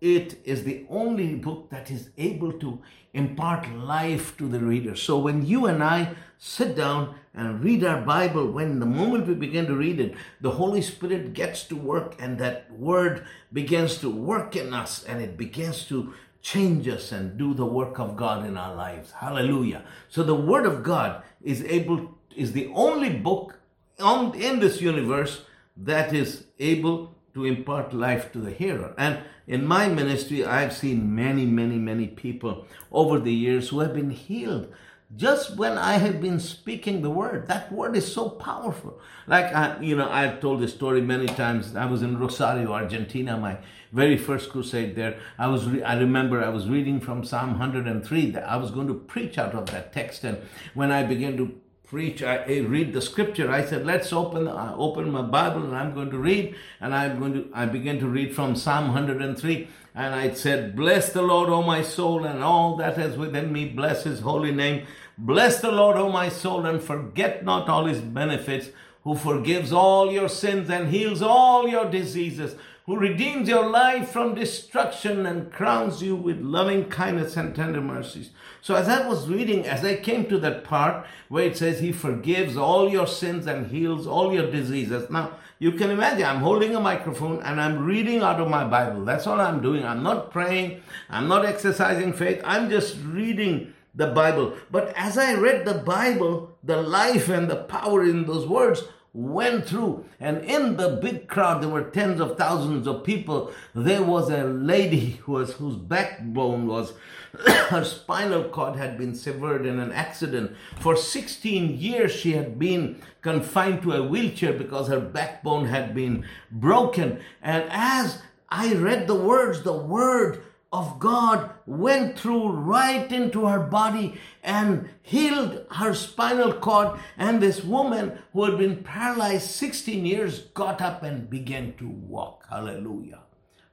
it 0.00 0.40
is 0.44 0.62
the 0.62 0.86
only 0.88 1.34
book 1.34 1.70
that 1.70 1.90
is 1.90 2.10
able 2.16 2.52
to 2.52 2.80
impart 3.14 3.68
life 3.74 4.36
to 4.36 4.46
the 4.46 4.60
reader. 4.60 4.94
So 4.94 5.18
when 5.18 5.44
you 5.44 5.66
and 5.66 5.82
I 5.82 6.14
sit 6.38 6.76
down 6.76 7.16
and 7.34 7.62
read 7.64 7.82
our 7.82 8.00
Bible, 8.02 8.46
when 8.52 8.78
the 8.78 8.86
moment 8.86 9.26
we 9.26 9.34
begin 9.34 9.66
to 9.66 9.74
read 9.74 9.98
it, 9.98 10.14
the 10.40 10.52
Holy 10.52 10.82
Spirit 10.82 11.32
gets 11.32 11.64
to 11.64 11.76
work 11.76 12.14
and 12.20 12.38
that 12.38 12.70
word 12.70 13.26
begins 13.52 13.98
to 13.98 14.10
work 14.10 14.54
in 14.54 14.72
us 14.72 15.02
and 15.02 15.20
it 15.20 15.36
begins 15.36 15.84
to 15.86 16.14
change 16.42 16.88
us 16.88 17.12
and 17.12 17.36
do 17.36 17.54
the 17.54 17.66
work 17.66 17.98
of 17.98 18.16
God 18.16 18.46
in 18.46 18.56
our 18.56 18.74
lives. 18.74 19.12
Hallelujah. 19.12 19.82
So 20.08 20.22
the 20.22 20.34
Word 20.34 20.66
of 20.66 20.82
God 20.82 21.22
is 21.42 21.64
able, 21.64 22.14
is 22.36 22.52
the 22.52 22.70
only 22.74 23.10
book 23.10 23.58
on, 23.98 24.34
in 24.34 24.60
this 24.60 24.80
universe 24.80 25.42
that 25.76 26.14
is 26.14 26.44
able 26.58 27.14
to 27.34 27.44
impart 27.44 27.92
life 27.92 28.32
to 28.32 28.38
the 28.38 28.50
hearer. 28.50 28.94
And 28.96 29.20
in 29.46 29.66
my 29.66 29.88
ministry, 29.88 30.44
I've 30.44 30.72
seen 30.72 31.14
many, 31.14 31.46
many, 31.46 31.76
many 31.76 32.06
people 32.06 32.66
over 32.90 33.18
the 33.18 33.32
years 33.32 33.68
who 33.68 33.80
have 33.80 33.94
been 33.94 34.10
healed 34.10 34.72
just 35.16 35.56
when 35.56 35.78
I 35.78 35.94
have 35.94 36.20
been 36.20 36.38
speaking 36.38 37.00
the 37.00 37.10
word. 37.10 37.48
That 37.48 37.72
word 37.72 37.96
is 37.96 38.12
so 38.12 38.28
powerful. 38.28 39.00
Like, 39.26 39.54
I, 39.54 39.80
you 39.80 39.96
know, 39.96 40.08
I've 40.08 40.40
told 40.40 40.60
this 40.60 40.74
story 40.74 41.00
many 41.00 41.26
times. 41.26 41.74
I 41.74 41.86
was 41.86 42.02
in 42.02 42.18
Rosario, 42.18 42.72
Argentina, 42.72 43.36
my 43.38 43.58
very 43.90 44.18
first 44.18 44.50
crusade 44.50 44.96
there. 44.96 45.18
I 45.38 45.46
was, 45.46 45.66
re- 45.66 45.82
I 45.82 45.98
remember 45.98 46.44
I 46.44 46.50
was 46.50 46.68
reading 46.68 47.00
from 47.00 47.24
Psalm 47.24 47.50
103 47.58 48.30
that 48.32 48.44
I 48.46 48.56
was 48.56 48.70
going 48.70 48.86
to 48.88 48.94
preach 48.94 49.38
out 49.38 49.54
of 49.54 49.66
that 49.70 49.94
text. 49.94 50.24
And 50.24 50.38
when 50.74 50.92
I 50.92 51.04
began 51.04 51.38
to 51.38 51.58
preach, 51.88 52.22
I, 52.22 52.36
I 52.36 52.58
read 52.58 52.92
the 52.92 53.00
scripture, 53.00 53.50
I 53.50 53.64
said, 53.64 53.86
let's 53.86 54.12
open, 54.12 54.46
I 54.46 54.74
open 54.74 55.10
my 55.10 55.22
Bible 55.22 55.64
and 55.64 55.74
I'm 55.74 55.94
going 55.94 56.10
to 56.10 56.18
read. 56.18 56.54
And 56.80 56.94
I'm 56.94 57.18
going 57.18 57.32
to, 57.32 57.48
I 57.54 57.66
began 57.66 57.98
to 58.00 58.06
read 58.06 58.34
from 58.34 58.56
Psalm 58.56 58.88
103. 58.88 59.68
And 59.94 60.14
I 60.14 60.32
said, 60.32 60.76
Bless 60.76 61.12
the 61.12 61.22
Lord, 61.22 61.48
O 61.48 61.62
my 61.62 61.82
soul, 61.82 62.24
and 62.24 62.44
all 62.44 62.76
that 62.76 62.98
is 62.98 63.16
within 63.16 63.52
me. 63.52 63.68
Bless 63.68 64.04
his 64.04 64.20
holy 64.20 64.52
name. 64.52 64.86
Bless 65.16 65.60
the 65.60 65.72
Lord, 65.72 65.96
O 65.96 66.08
my 66.08 66.28
soul, 66.28 66.66
and 66.66 66.80
forget 66.80 67.44
not 67.44 67.68
all 67.68 67.86
his 67.86 68.00
benefits, 68.00 68.68
who 69.02 69.16
forgives 69.16 69.72
all 69.72 70.12
your 70.12 70.28
sins 70.28 70.70
and 70.70 70.90
heals 70.90 71.20
all 71.20 71.66
your 71.66 71.90
diseases, 71.90 72.54
who 72.88 72.96
redeems 72.96 73.46
your 73.46 73.68
life 73.68 74.08
from 74.08 74.34
destruction 74.34 75.26
and 75.26 75.52
crowns 75.52 76.02
you 76.02 76.16
with 76.16 76.40
loving 76.40 76.88
kindness 76.88 77.36
and 77.36 77.54
tender 77.54 77.82
mercies. 77.82 78.30
So, 78.62 78.76
as 78.76 78.88
I 78.88 79.06
was 79.06 79.28
reading, 79.28 79.66
as 79.66 79.84
I 79.84 79.96
came 79.96 80.24
to 80.30 80.38
that 80.38 80.64
part 80.64 81.06
where 81.28 81.44
it 81.44 81.58
says, 81.58 81.80
He 81.80 81.92
forgives 81.92 82.56
all 82.56 82.88
your 82.88 83.06
sins 83.06 83.46
and 83.46 83.66
heals 83.66 84.06
all 84.06 84.32
your 84.32 84.50
diseases. 84.50 85.10
Now, 85.10 85.32
you 85.58 85.72
can 85.72 85.90
imagine 85.90 86.24
I'm 86.24 86.40
holding 86.40 86.74
a 86.74 86.80
microphone 86.80 87.42
and 87.42 87.60
I'm 87.60 87.84
reading 87.84 88.22
out 88.22 88.40
of 88.40 88.48
my 88.48 88.64
Bible. 88.64 89.04
That's 89.04 89.26
all 89.26 89.38
I'm 89.38 89.60
doing. 89.60 89.84
I'm 89.84 90.02
not 90.02 90.30
praying, 90.30 90.80
I'm 91.10 91.28
not 91.28 91.44
exercising 91.44 92.14
faith, 92.14 92.40
I'm 92.42 92.70
just 92.70 92.96
reading 93.04 93.74
the 93.94 94.06
Bible. 94.06 94.54
But 94.70 94.94
as 94.96 95.18
I 95.18 95.34
read 95.34 95.66
the 95.66 95.74
Bible, 95.74 96.56
the 96.64 96.80
life 96.80 97.28
and 97.28 97.50
the 97.50 97.56
power 97.56 98.02
in 98.02 98.24
those 98.24 98.46
words 98.46 98.82
went 99.18 99.66
through. 99.66 100.04
And 100.20 100.44
in 100.44 100.76
the 100.76 100.90
big 100.90 101.26
crowd, 101.26 101.60
there 101.60 101.68
were 101.68 101.90
tens 101.90 102.20
of 102.20 102.38
thousands 102.38 102.86
of 102.86 103.02
people. 103.02 103.50
There 103.74 104.02
was 104.02 104.30
a 104.30 104.44
lady 104.44 105.10
who 105.22 105.32
was, 105.32 105.54
whose 105.54 105.74
backbone 105.74 106.68
was, 106.68 106.92
her 107.68 107.82
spinal 107.82 108.44
cord 108.44 108.76
had 108.76 108.96
been 108.96 109.16
severed 109.16 109.66
in 109.66 109.80
an 109.80 109.90
accident. 109.90 110.52
For 110.78 110.94
16 110.94 111.78
years, 111.78 112.12
she 112.12 112.34
had 112.34 112.60
been 112.60 113.02
confined 113.20 113.82
to 113.82 113.92
a 113.94 114.06
wheelchair 114.06 114.52
because 114.52 114.86
her 114.86 115.00
backbone 115.00 115.66
had 115.66 115.96
been 115.96 116.24
broken. 116.52 117.18
And 117.42 117.64
as 117.70 118.22
I 118.48 118.72
read 118.74 119.08
the 119.08 119.16
words, 119.16 119.62
the 119.62 119.76
word 119.76 120.44
of 120.72 120.98
God 120.98 121.50
went 121.66 122.18
through 122.18 122.50
right 122.50 123.10
into 123.10 123.46
her 123.46 123.60
body 123.60 124.20
and 124.42 124.88
healed 125.02 125.64
her 125.72 125.94
spinal 125.94 126.52
cord. 126.52 126.98
And 127.16 127.40
this 127.40 127.64
woman 127.64 128.18
who 128.32 128.44
had 128.44 128.58
been 128.58 128.82
paralyzed 128.82 129.50
16 129.50 130.04
years 130.04 130.40
got 130.54 130.82
up 130.82 131.02
and 131.02 131.30
began 131.30 131.74
to 131.78 131.88
walk. 131.88 132.44
Hallelujah. 132.50 133.20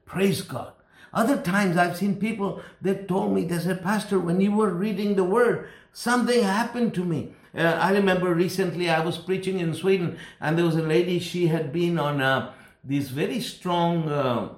Praise 0.06 0.42
God. 0.42 0.74
Other 1.14 1.42
times 1.42 1.78
I've 1.78 1.98
seen 1.98 2.16
people 2.18 2.62
that 2.82 3.08
told 3.08 3.34
me, 3.34 3.46
they 3.46 3.60
said, 3.60 3.84
Pastor, 3.84 4.20
when 4.20 4.42
you 4.42 4.52
were 4.52 4.74
reading 4.74 5.16
the 5.16 5.24
word, 5.24 5.70
something 5.94 6.44
happened 6.44 6.94
to 6.96 7.06
me. 7.06 7.34
Uh, 7.58 7.62
I 7.62 7.92
remember 7.92 8.34
recently 8.34 8.90
I 8.90 9.00
was 9.00 9.18
preaching 9.18 9.60
in 9.60 9.74
Sweden 9.74 10.18
and 10.42 10.58
there 10.58 10.66
was 10.66 10.76
a 10.76 10.82
lady, 10.82 11.20
she 11.20 11.48
had 11.48 11.72
been 11.72 11.98
on 11.98 12.22
uh, 12.22 12.54
these 12.84 13.10
very 13.10 13.40
strong, 13.40 14.10
uh, 14.10 14.50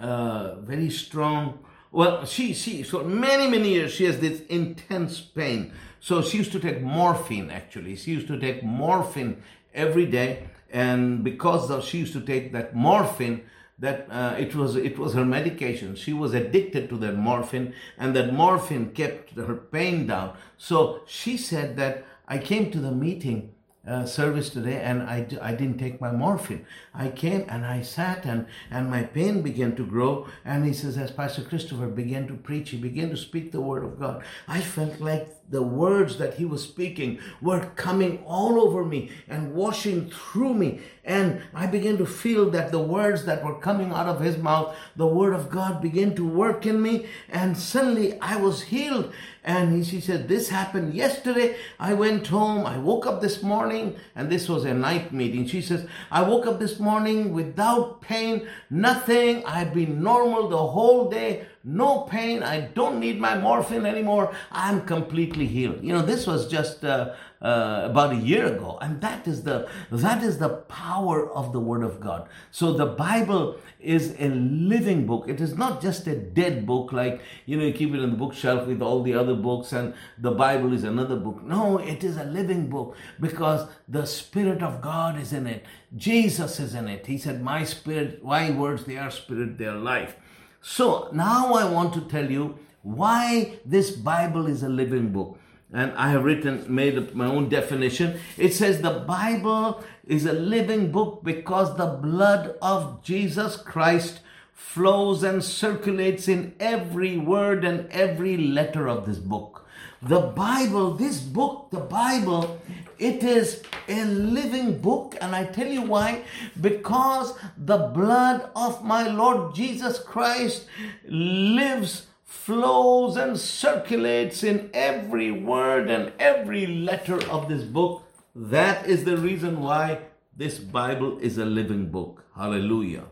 uh, 0.00 0.60
very 0.60 0.90
strong, 0.90 1.60
well, 1.92 2.24
she, 2.24 2.54
she, 2.54 2.82
so 2.82 3.04
many, 3.04 3.48
many 3.48 3.70
years 3.70 3.92
she 3.92 4.04
has 4.04 4.20
this 4.20 4.40
intense 4.42 5.20
pain. 5.20 5.72
So 6.00 6.22
she 6.22 6.38
used 6.38 6.52
to 6.52 6.60
take 6.60 6.82
morphine 6.82 7.50
actually. 7.50 7.96
She 7.96 8.12
used 8.12 8.28
to 8.28 8.38
take 8.38 8.62
morphine 8.62 9.42
every 9.74 10.06
day. 10.06 10.48
And 10.72 11.24
because 11.24 11.70
of, 11.70 11.84
she 11.84 11.98
used 11.98 12.12
to 12.12 12.20
take 12.20 12.52
that 12.52 12.74
morphine, 12.74 13.42
that 13.80 14.06
uh, 14.10 14.36
it 14.38 14.54
was 14.54 14.76
it 14.76 14.98
was 14.98 15.14
her 15.14 15.24
medication. 15.24 15.96
She 15.96 16.12
was 16.12 16.34
addicted 16.34 16.90
to 16.90 16.98
that 16.98 17.16
morphine, 17.16 17.72
and 17.98 18.14
that 18.14 18.32
morphine 18.32 18.90
kept 18.92 19.34
her 19.36 19.54
pain 19.54 20.06
down. 20.06 20.36
So 20.58 21.00
she 21.06 21.38
said 21.38 21.76
that 21.78 22.04
I 22.28 22.38
came 22.38 22.70
to 22.72 22.78
the 22.78 22.92
meeting 22.92 23.54
uh, 23.86 24.04
service 24.04 24.50
today 24.50 24.80
and 24.80 25.02
I, 25.02 25.26
I 25.40 25.54
didn't 25.54 25.78
take 25.78 26.00
my 26.00 26.12
morphine. 26.12 26.66
I 26.92 27.08
came 27.08 27.46
and 27.48 27.64
I 27.64 27.80
sat 27.80 28.26
and, 28.26 28.46
and 28.70 28.90
my 28.90 29.04
pain 29.04 29.42
began 29.42 29.74
to 29.76 29.86
grow. 29.86 30.28
And 30.44 30.66
he 30.66 30.72
says, 30.72 30.98
as 30.98 31.10
Pastor 31.10 31.42
Christopher 31.42 31.86
began 31.86 32.26
to 32.28 32.34
preach, 32.34 32.70
he 32.70 32.76
began 32.76 33.10
to 33.10 33.16
speak 33.16 33.52
the 33.52 33.60
word 33.60 33.84
of 33.84 33.98
God. 33.98 34.22
I 34.46 34.60
felt 34.60 35.00
like 35.00 35.36
the 35.50 35.62
words 35.62 36.18
that 36.18 36.34
he 36.34 36.44
was 36.44 36.62
speaking 36.62 37.18
were 37.40 37.72
coming 37.74 38.22
all 38.24 38.60
over 38.60 38.84
me 38.84 39.10
and 39.28 39.54
washing 39.54 40.10
through 40.10 40.54
me. 40.54 40.80
And 41.04 41.42
I 41.52 41.66
began 41.66 41.96
to 41.98 42.06
feel 42.06 42.50
that 42.50 42.70
the 42.70 42.78
words 42.78 43.24
that 43.24 43.42
were 43.42 43.58
coming 43.58 43.90
out 43.92 44.06
of 44.06 44.20
his 44.20 44.38
mouth, 44.38 44.76
the 44.94 45.06
word 45.06 45.34
of 45.34 45.50
God 45.50 45.82
began 45.82 46.14
to 46.14 46.28
work 46.28 46.66
in 46.66 46.80
me. 46.80 47.06
And 47.28 47.56
suddenly 47.56 48.20
I 48.20 48.36
was 48.36 48.62
healed. 48.62 49.12
And 49.42 49.82
he 49.82 50.00
said, 50.00 50.28
This 50.28 50.50
happened 50.50 50.94
yesterday. 50.94 51.56
I 51.78 51.94
went 51.94 52.26
home. 52.26 52.66
I 52.66 52.76
woke 52.76 53.06
up 53.06 53.20
this 53.20 53.42
morning, 53.42 53.96
and 54.14 54.30
this 54.30 54.48
was 54.48 54.64
a 54.64 54.74
night 54.74 55.12
meeting. 55.12 55.46
She 55.46 55.62
says, 55.62 55.86
I 56.10 56.22
woke 56.22 56.46
up 56.46 56.58
this 56.58 56.78
morning 56.78 57.32
without 57.32 58.02
pain, 58.02 58.46
nothing. 58.68 59.44
I've 59.46 59.72
been 59.72 60.02
normal 60.02 60.48
the 60.48 60.58
whole 60.58 61.08
day 61.08 61.46
no 61.62 62.02
pain. 62.02 62.42
I 62.42 62.60
don't 62.60 62.98
need 62.98 63.20
my 63.20 63.36
morphine 63.36 63.84
anymore. 63.84 64.34
I'm 64.50 64.82
completely 64.86 65.46
healed. 65.46 65.82
You 65.82 65.92
know, 65.92 66.02
this 66.02 66.26
was 66.26 66.48
just 66.48 66.84
uh, 66.84 67.14
uh, 67.42 67.82
about 67.84 68.12
a 68.12 68.16
year 68.16 68.46
ago, 68.46 68.78
and 68.80 69.00
that 69.02 69.28
is 69.28 69.42
the 69.42 69.68
that 69.90 70.22
is 70.22 70.38
the 70.38 70.48
power 70.48 71.30
of 71.30 71.52
the 71.52 71.60
Word 71.60 71.82
of 71.82 72.00
God. 72.00 72.28
So 72.50 72.72
the 72.72 72.86
Bible 72.86 73.56
is 73.78 74.14
a 74.18 74.28
living 74.28 75.06
book. 75.06 75.28
It 75.28 75.40
is 75.40 75.54
not 75.54 75.82
just 75.82 76.06
a 76.06 76.16
dead 76.16 76.64
book, 76.64 76.92
like 76.92 77.20
you 77.44 77.58
know, 77.58 77.64
you 77.64 77.74
keep 77.74 77.92
it 77.92 78.00
in 78.00 78.10
the 78.10 78.16
bookshelf 78.16 78.66
with 78.66 78.80
all 78.80 79.02
the 79.02 79.14
other 79.14 79.34
books, 79.34 79.72
and 79.72 79.92
the 80.16 80.30
Bible 80.30 80.72
is 80.72 80.84
another 80.84 81.16
book. 81.16 81.42
No, 81.42 81.76
it 81.76 82.02
is 82.02 82.16
a 82.16 82.24
living 82.24 82.68
book 82.68 82.96
because 83.20 83.68
the 83.86 84.06
Spirit 84.06 84.62
of 84.62 84.80
God 84.80 85.18
is 85.18 85.34
in 85.34 85.46
it. 85.46 85.66
Jesus 85.94 86.58
is 86.58 86.74
in 86.74 86.88
it. 86.88 87.06
He 87.06 87.18
said, 87.18 87.42
"My 87.42 87.64
spirit, 87.64 88.24
my 88.24 88.50
words, 88.50 88.84
they 88.84 88.96
are 88.96 89.10
spirit, 89.10 89.58
they 89.58 89.66
are 89.66 89.76
life." 89.78 90.16
So 90.60 91.08
now 91.12 91.54
I 91.54 91.70
want 91.70 91.94
to 91.94 92.02
tell 92.02 92.30
you 92.30 92.58
why 92.82 93.58
this 93.64 93.90
Bible 93.90 94.46
is 94.46 94.62
a 94.62 94.68
living 94.68 95.10
book. 95.10 95.38
And 95.72 95.92
I 95.92 96.10
have 96.10 96.24
written, 96.24 96.64
made 96.68 97.14
my 97.14 97.26
own 97.26 97.48
definition. 97.48 98.18
It 98.36 98.52
says 98.52 98.82
the 98.82 99.04
Bible 99.06 99.84
is 100.06 100.26
a 100.26 100.32
living 100.32 100.90
book 100.90 101.22
because 101.22 101.76
the 101.76 101.86
blood 101.86 102.56
of 102.60 103.02
Jesus 103.02 103.56
Christ 103.56 104.20
flows 104.60 105.24
and 105.24 105.42
circulates 105.42 106.28
in 106.28 106.54
every 106.60 107.18
word 107.18 107.64
and 107.64 107.90
every 107.90 108.36
letter 108.36 108.88
of 108.88 109.04
this 109.04 109.18
book. 109.18 109.66
The 110.00 110.20
Bible, 110.20 110.92
this 110.92 111.18
book, 111.18 111.70
the 111.72 111.80
Bible, 111.80 112.60
it 112.96 113.24
is 113.24 113.62
a 113.88 114.04
living 114.04 114.78
book, 114.78 115.16
and 115.20 115.34
I 115.34 115.44
tell 115.44 115.66
you 115.66 115.82
why. 115.82 116.22
Because 116.60 117.34
the 117.56 117.78
blood 117.78 118.48
of 118.54 118.84
my 118.84 119.08
Lord 119.08 119.56
Jesus 119.56 119.98
Christ 119.98 120.66
lives, 121.04 122.06
flows, 122.24 123.16
and 123.16 123.40
circulates 123.40 124.44
in 124.44 124.70
every 124.72 125.32
word 125.32 125.90
and 125.90 126.12
every 126.20 126.66
letter 126.66 127.18
of 127.28 127.48
this 127.48 127.64
book. 127.64 128.04
That 128.36 128.86
is 128.86 129.04
the 129.04 129.16
reason 129.16 129.60
why 129.60 130.02
this 130.36 130.58
Bible 130.58 131.18
is 131.18 131.38
a 131.38 131.44
living 131.44 131.90
book. 131.90 132.24
Hallelujah. 132.36 133.04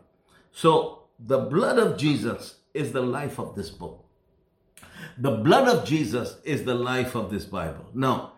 So, 0.53 0.98
the 1.19 1.39
blood 1.39 1.79
of 1.79 1.99
Jesus 1.99 2.57
is 2.75 2.93
the 2.93 3.03
life 3.03 3.39
of 3.39 3.55
this 3.55 3.71
book. 3.71 4.05
The 5.17 5.33
blood 5.33 5.69
of 5.69 5.85
Jesus 5.85 6.37
is 6.45 6.65
the 6.65 6.75
life 6.75 7.15
of 7.15 7.31
this 7.31 7.45
Bible. 7.45 7.87
Now, 7.93 8.33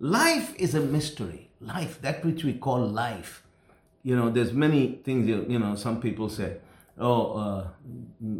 life 0.00 0.54
is 0.56 0.74
a 0.74 0.80
mystery. 0.80 1.50
Life, 1.60 2.00
that 2.02 2.24
which 2.24 2.42
we 2.42 2.54
call 2.54 2.80
life. 2.80 3.44
You 4.02 4.16
know, 4.16 4.30
there's 4.30 4.52
many 4.52 5.00
things, 5.04 5.28
you 5.28 5.58
know, 5.58 5.74
some 5.76 6.00
people 6.00 6.28
say, 6.28 6.56
oh, 6.98 7.32
uh, 7.36 7.68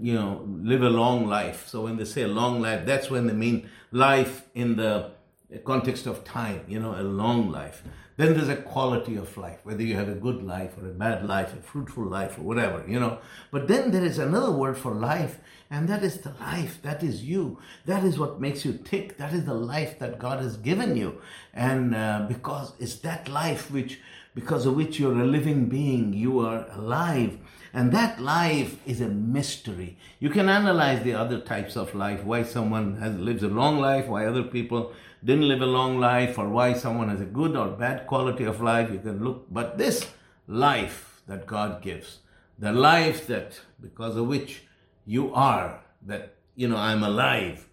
you 0.03 0.15
know, 0.15 0.47
live 0.63 0.83
a 0.83 0.89
long 0.91 1.27
life. 1.27 1.69
So 1.69 1.83
when 1.83 1.97
they 1.97 2.07
say 2.07 2.25
long 2.27 2.61
life, 2.61 2.87
that's 2.87 3.11
when 3.11 3.27
they 3.27 3.35
mean 3.35 3.69
life 3.93 4.49
in 4.55 4.77
the 4.77 5.13
context 5.59 6.07
of 6.07 6.25
time, 6.25 6.65
you 6.69 6.79
know, 6.79 6.95
a 6.99 7.03
long 7.03 7.51
life. 7.51 7.83
Then 8.17 8.35
there's 8.35 8.51
a 8.51 8.57
quality 8.57 9.17
of 9.17 9.37
life, 9.39 9.61
whether 9.63 9.83
you 9.83 9.97
have 9.97 10.09
a 10.09 10.15
good 10.15 10.43
life 10.43 10.77
or 10.77 10.87
a 10.87 10.93
bad 10.93 11.27
life, 11.27 11.55
a 11.55 11.63
fruitful 11.63 12.05
life 12.05 12.37
or 12.37 12.43
whatever, 12.43 12.85
you 12.87 13.01
know. 13.01 13.19
But 13.51 13.67
then 13.67 13.93
there 13.93 14.05
is 14.05 14.19
another 14.19 14.53
word 14.53 14.77
for 14.77 14.95
life, 14.95 15.41
and 15.71 15.89
that 15.89 16.03
is 16.03 16.19
the 16.19 16.35
life. 16.39 16.83
That 16.83 17.03
is 17.03 17.25
you. 17.25 17.59
That 17.87 18.05
is 18.05 18.19
what 18.19 18.39
makes 18.39 18.65
you 18.65 18.75
tick. 18.75 19.17
That 19.17 19.33
is 19.33 19.47
the 19.47 19.55
life 19.55 19.99
that 20.01 20.19
God 20.19 20.43
has 20.43 20.59
given 20.59 20.97
you. 20.97 21.23
And 21.55 21.95
uh, 21.95 22.27
because 22.29 22.75
it's 22.79 22.97
that 22.97 23.27
life 23.27 23.71
which, 23.71 24.01
because 24.35 24.67
of 24.67 24.77
which 24.77 25.01
you're 25.01 25.19
a 25.19 25.25
living 25.25 25.71
being, 25.71 26.13
you 26.13 26.41
are 26.41 26.67
alive. 26.73 27.39
And 27.73 27.93
that 27.93 28.21
life 28.21 28.77
is 28.87 29.01
a 29.01 29.09
mystery. 29.09 29.97
You 30.19 30.29
can 30.29 30.49
analyze 30.49 31.03
the 31.05 31.15
other 31.15 31.41
types 31.41 31.77
of 31.77 31.95
life, 31.95 32.25
why 32.25 32.43
someone 32.43 32.97
has 32.99 33.17
lives 33.17 33.45
a 33.45 33.49
long 33.49 33.79
life, 33.79 34.09
why 34.09 34.27
other 34.27 34.43
people 34.43 34.93
didn't 35.25 35.49
live 35.49 35.61
a 35.61 35.67
long 35.67 35.99
life, 35.99 36.39
or 36.39 36.49
why 36.49 36.73
someone 36.73 37.09
has 37.09 37.21
a 37.21 37.27
good 37.27 37.57
or 37.57 37.69
bad 37.69 38.07
quality 38.07 38.45
of 38.45 38.61
life. 38.61 38.91
You 38.91 38.99
can 38.99 39.23
look, 39.23 39.47
but 39.51 39.77
this 39.77 40.09
life 40.47 41.23
that 41.27 41.47
God 41.47 41.83
gives, 41.83 42.21
the 42.59 42.73
life 42.73 43.27
that 43.27 43.61
because 43.81 44.17
of 44.17 44.27
which 44.27 44.65
you 45.05 45.33
are, 45.35 45.81
that, 46.07 46.35
you 46.55 46.69
know, 46.69 46.77
I'm 46.77 47.03
alive. 47.03 47.67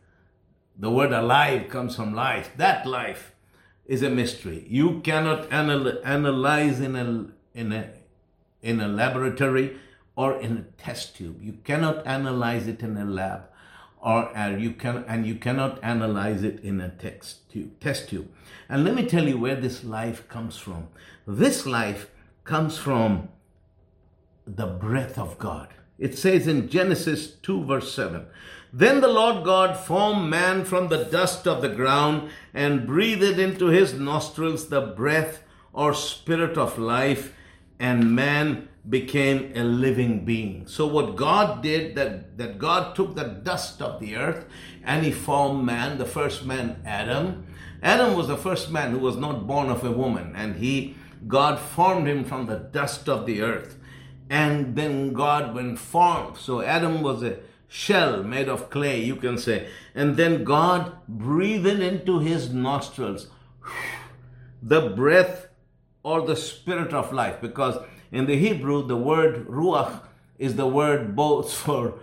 The 0.77 0.91
word 0.91 1.11
alive 1.11 1.69
comes 1.69 1.95
from 1.95 2.13
life. 2.13 2.51
That 2.57 2.85
life 2.85 3.33
is 3.85 4.03
a 4.03 4.09
mystery. 4.09 4.65
You 4.69 4.99
cannot 5.01 5.51
anal- 5.51 5.99
analyze 6.03 6.79
in 6.79 6.95
a, 6.95 7.27
in, 7.57 7.71
a, 7.71 7.89
in 8.61 8.79
a 8.79 8.87
laboratory 8.87 9.77
or 10.15 10.39
in 10.39 10.57
a 10.57 10.81
test 10.81 11.15
tube. 11.15 11.41
You 11.41 11.53
cannot 11.63 12.05
analyze 12.05 12.67
it 12.67 12.81
in 12.81 12.97
a 12.97 13.05
lab 13.05 13.43
or 14.07 14.33
uh, 14.37 14.55
you 14.55 14.71
can 14.71 15.03
and 15.05 15.27
you 15.27 15.35
cannot 15.35 15.83
analyze 15.83 16.41
it 16.41 16.61
in 16.61 16.79
a 16.79 16.87
text 16.87 17.49
tube, 17.51 17.77
test 17.81 18.07
tube. 18.07 18.29
And 18.69 18.85
let 18.85 18.95
me 18.95 19.05
tell 19.05 19.27
you 19.27 19.37
where 19.37 19.57
this 19.57 19.83
life 19.83 20.29
comes 20.29 20.57
from. 20.57 20.87
This 21.27 21.65
life 21.65 22.09
comes 22.45 22.77
from 22.77 23.27
the 24.45 24.65
breath 24.65 25.17
of 25.17 25.37
God. 25.37 25.73
It 25.99 26.17
says 26.17 26.47
in 26.47 26.69
Genesis 26.69 27.31
2, 27.31 27.65
verse 27.65 27.93
7 27.93 28.25
Then 28.71 29.01
the 29.01 29.09
Lord 29.09 29.43
God 29.43 29.75
formed 29.75 30.29
man 30.29 30.63
from 30.63 30.87
the 30.87 31.03
dust 31.03 31.45
of 31.45 31.61
the 31.61 31.75
ground 31.81 32.29
and 32.53 32.87
breathed 32.87 33.39
into 33.39 33.65
his 33.65 33.93
nostrils 33.93 34.69
the 34.69 34.79
breath 34.79 35.43
or 35.73 35.93
spirit 35.93 36.57
of 36.57 36.79
life, 36.79 37.33
and 37.79 38.15
man 38.15 38.67
became 38.89 39.51
a 39.55 39.63
living 39.63 40.23
being. 40.23 40.65
So 40.67 40.87
what 40.87 41.15
God 41.15 41.61
did 41.61 41.95
that 41.95 42.37
that 42.37 42.57
God 42.57 42.95
took 42.95 43.15
the 43.15 43.25
dust 43.25 43.81
of 43.81 43.99
the 43.99 44.15
earth 44.15 44.45
and 44.83 45.05
he 45.05 45.11
formed 45.11 45.65
man, 45.65 45.97
the 45.97 46.05
first 46.05 46.45
man 46.45 46.81
Adam. 46.85 47.47
Adam 47.83 48.15
was 48.15 48.27
the 48.27 48.37
first 48.37 48.71
man 48.71 48.91
who 48.91 48.99
was 48.99 49.17
not 49.17 49.45
born 49.45 49.69
of 49.69 49.83
a 49.83 49.91
woman 49.91 50.33
and 50.35 50.55
he 50.55 50.95
God 51.27 51.59
formed 51.59 52.07
him 52.07 52.23
from 52.23 52.45
the 52.45 52.57
dust 52.57 53.09
of 53.09 53.25
the 53.25 53.41
earth 53.41 53.77
and 54.29 54.75
then 54.75 55.13
God 55.13 55.53
went 55.53 55.79
formed. 55.79 56.37
So 56.37 56.61
Adam 56.61 57.01
was 57.01 57.23
a 57.23 57.39
shell 57.67 58.23
made 58.23 58.47
of 58.47 58.69
clay, 58.69 59.03
you 59.03 59.15
can 59.15 59.37
say. 59.37 59.67
And 59.93 60.15
then 60.15 60.43
God 60.43 60.93
breathed 61.07 61.67
into 61.81 62.19
his 62.19 62.53
nostrils 62.53 63.27
the 64.61 64.89
breath 64.89 65.46
or 66.07 66.21
the 66.25 66.37
spirit 66.37 66.93
of 66.93 67.11
life. 67.11 67.41
Because 67.41 67.77
in 68.13 68.27
the 68.27 68.37
Hebrew, 68.37 68.87
the 68.87 68.95
word 68.95 69.45
ruach 69.47 70.03
is 70.39 70.55
the 70.55 70.65
word 70.65 71.17
both 71.17 71.53
for 71.65 71.99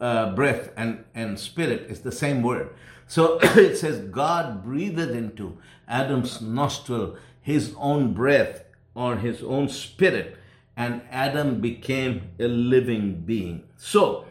uh, 0.00 0.32
breath 0.34 0.70
and, 0.76 1.04
and 1.14 1.38
spirit 1.38 1.86
It's 1.88 2.00
the 2.00 2.12
same 2.12 2.42
word. 2.42 2.70
So 3.08 3.38
it 3.42 3.76
says 3.76 3.98
God 3.98 4.62
breathed 4.62 5.10
into 5.22 5.58
Adam's 5.88 6.40
nostril 6.40 7.16
his 7.40 7.74
own 7.76 8.14
breath 8.14 8.64
or 8.94 9.16
his 9.16 9.42
own 9.42 9.68
spirit, 9.68 10.36
and 10.76 11.02
Adam 11.10 11.60
became 11.60 12.30
a 12.38 12.46
living 12.46 13.22
being. 13.22 13.64
So 13.76 14.26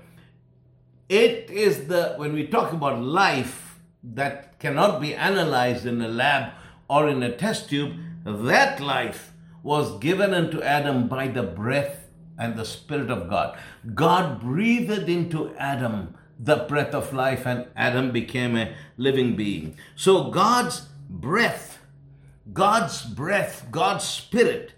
it 1.10 1.50
is 1.50 1.88
the, 1.88 2.14
when 2.16 2.32
we 2.32 2.48
talk 2.48 2.72
about 2.72 3.02
life 3.02 3.80
that 4.04 4.60
cannot 4.60 5.02
be 5.02 5.14
analyzed 5.14 5.86
in 5.86 6.02
a 6.02 6.08
lab 6.08 6.54
or 6.90 7.10
in 7.10 7.22
a 7.24 7.36
test 7.36 7.70
tube, 7.70 7.98
that 8.24 8.80
life 8.80 9.34
was 9.64 9.98
given 10.00 10.34
unto 10.34 10.62
Adam 10.62 11.08
by 11.08 11.28
the 11.28 11.44
breath 11.44 12.08
and 12.38 12.56
the 12.56 12.66
Spirit 12.66 13.12
of 13.12 13.30
God. 13.30 13.58
God 13.94 14.42
breathed 14.42 15.10
into 15.10 15.56
Adam 15.56 16.16
the 16.40 16.66
breath 16.68 16.96
of 16.96 17.14
life, 17.14 17.46
and 17.46 17.68
Adam 17.76 18.12
became 18.12 18.58
a 18.58 18.74
living 18.98 19.36
being. 19.36 19.76
So 19.96 20.32
God's 20.32 20.88
breath, 21.08 21.80
God's 22.52 23.04
breath, 23.04 23.68
God's 23.70 24.06
Spirit 24.06 24.74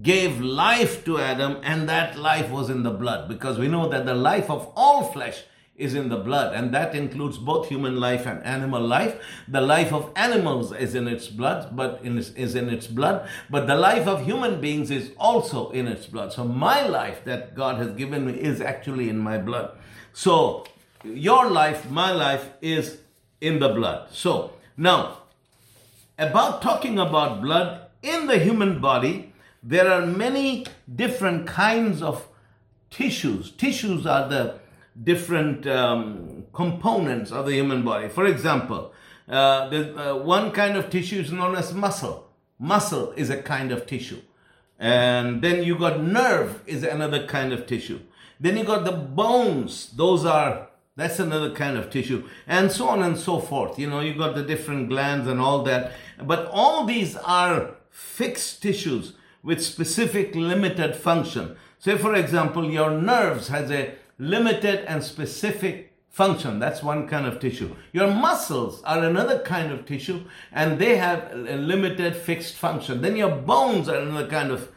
gave 0.00 0.40
life 0.40 1.04
to 1.06 1.18
Adam, 1.18 1.58
and 1.64 1.88
that 1.88 2.16
life 2.16 2.50
was 2.50 2.70
in 2.70 2.84
the 2.84 2.90
blood 2.90 3.28
because 3.28 3.58
we 3.58 3.66
know 3.66 3.88
that 3.88 4.06
the 4.06 4.14
life 4.14 4.48
of 4.48 4.72
all 4.76 5.04
flesh 5.04 5.42
is 5.76 5.94
in 5.94 6.08
the 6.08 6.16
blood, 6.16 6.54
and 6.54 6.72
that 6.72 6.94
includes 6.94 7.36
both 7.36 7.68
human 7.68 7.98
life 7.98 8.26
and 8.26 8.42
animal 8.44 8.80
life. 8.80 9.20
The 9.48 9.60
life 9.60 9.92
of 9.92 10.12
animals 10.14 10.72
is 10.72 10.94
in 10.94 11.08
its 11.08 11.26
blood, 11.26 11.74
but 11.74 12.00
in, 12.04 12.16
is 12.18 12.54
in 12.54 12.68
its 12.68 12.86
blood, 12.86 13.28
but 13.50 13.66
the 13.66 13.74
life 13.74 14.06
of 14.06 14.24
human 14.24 14.60
beings 14.60 14.90
is 14.90 15.10
also 15.18 15.70
in 15.70 15.88
its 15.88 16.06
blood. 16.06 16.32
So 16.32 16.44
my 16.44 16.86
life 16.86 17.24
that 17.24 17.56
God 17.56 17.78
has 17.78 17.90
given 17.92 18.26
me 18.26 18.34
is 18.34 18.60
actually 18.60 19.08
in 19.08 19.18
my 19.18 19.38
blood. 19.38 19.76
So 20.12 20.64
your 21.02 21.50
life, 21.50 21.90
my 21.90 22.12
life 22.12 22.50
is 22.62 22.98
in 23.40 23.58
the 23.58 23.68
blood. 23.68 24.08
So 24.12 24.52
now, 24.76 25.18
about 26.16 26.62
talking 26.62 27.00
about 27.00 27.42
blood 27.42 27.86
in 28.00 28.28
the 28.28 28.38
human 28.38 28.80
body, 28.80 29.32
there 29.60 29.90
are 29.90 30.06
many 30.06 30.66
different 30.94 31.48
kinds 31.48 32.00
of 32.00 32.28
tissues. 32.90 33.50
Tissues 33.50 34.06
are 34.06 34.28
the 34.28 34.60
different 35.02 35.66
um, 35.66 36.44
components 36.52 37.32
of 37.32 37.46
the 37.46 37.52
human 37.52 37.84
body. 37.84 38.08
For 38.08 38.26
example, 38.26 38.92
uh, 39.28 39.32
uh, 39.32 40.14
one 40.16 40.52
kind 40.52 40.76
of 40.76 40.90
tissue 40.90 41.20
is 41.20 41.32
known 41.32 41.56
as 41.56 41.72
muscle. 41.72 42.30
Muscle 42.58 43.12
is 43.12 43.30
a 43.30 43.42
kind 43.42 43.72
of 43.72 43.86
tissue. 43.86 44.20
And 44.78 45.42
then 45.42 45.64
you 45.64 45.78
got 45.78 46.02
nerve 46.02 46.62
is 46.66 46.82
another 46.82 47.26
kind 47.26 47.52
of 47.52 47.66
tissue. 47.66 48.00
Then 48.40 48.56
you 48.56 48.64
got 48.64 48.84
the 48.84 48.92
bones. 48.92 49.90
Those 49.96 50.24
are 50.24 50.68
that's 50.96 51.18
another 51.18 51.50
kind 51.50 51.76
of 51.76 51.90
tissue, 51.90 52.28
and 52.46 52.70
so 52.70 52.86
on 52.86 53.02
and 53.02 53.18
so 53.18 53.40
forth. 53.40 53.80
You 53.80 53.90
know, 53.90 53.98
you 53.98 54.14
got 54.14 54.36
the 54.36 54.44
different 54.44 54.88
glands 54.88 55.26
and 55.26 55.40
all 55.40 55.64
that. 55.64 55.92
But 56.22 56.48
all 56.52 56.84
these 56.84 57.16
are 57.16 57.74
fixed 57.90 58.62
tissues 58.62 59.14
with 59.42 59.62
specific 59.62 60.34
limited 60.36 60.94
function. 60.94 61.56
Say, 61.80 61.98
for 61.98 62.14
example, 62.14 62.70
your 62.70 62.90
nerves 62.90 63.48
has 63.48 63.70
a 63.70 63.94
limited 64.18 64.84
and 64.86 65.02
specific 65.02 65.94
function. 66.14 66.60
That's 66.60 66.82
one 66.82 67.08
kind 67.08 67.26
of 67.26 67.40
tissue. 67.40 67.74
Your 67.92 68.06
muscles 68.06 68.82
are 68.84 69.02
another 69.02 69.40
kind 69.40 69.72
of 69.72 69.84
tissue 69.84 70.22
and 70.52 70.78
they 70.78 70.96
have 70.96 71.32
a 71.32 71.56
limited 71.56 72.14
fixed 72.14 72.54
function. 72.54 73.02
Then 73.02 73.16
your 73.16 73.34
bones 73.34 73.88
are 73.88 73.96
another 73.96 74.28
kind 74.28 74.52
of 74.52 74.70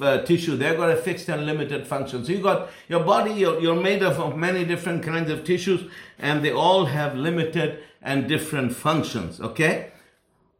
uh, 0.00 0.22
tissue. 0.22 0.56
They've 0.56 0.76
got 0.76 0.90
a 0.90 0.96
fixed 0.96 1.28
and 1.28 1.46
limited 1.46 1.86
function. 1.86 2.24
So 2.24 2.30
you 2.30 2.40
got 2.40 2.70
your 2.88 3.02
body, 3.02 3.32
you're, 3.32 3.60
you're 3.60 3.80
made 3.80 4.04
of, 4.04 4.20
of 4.20 4.36
many 4.36 4.64
different 4.64 5.02
kinds 5.02 5.30
of 5.30 5.42
tissues 5.44 5.90
and 6.18 6.44
they 6.44 6.52
all 6.52 6.86
have 6.86 7.16
limited 7.16 7.82
and 8.00 8.28
different 8.28 8.74
functions. 8.76 9.40
Okay? 9.40 9.90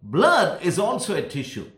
Blood 0.02 0.60
is 0.62 0.80
also 0.80 1.14
a 1.14 1.22
tissue. 1.22 1.70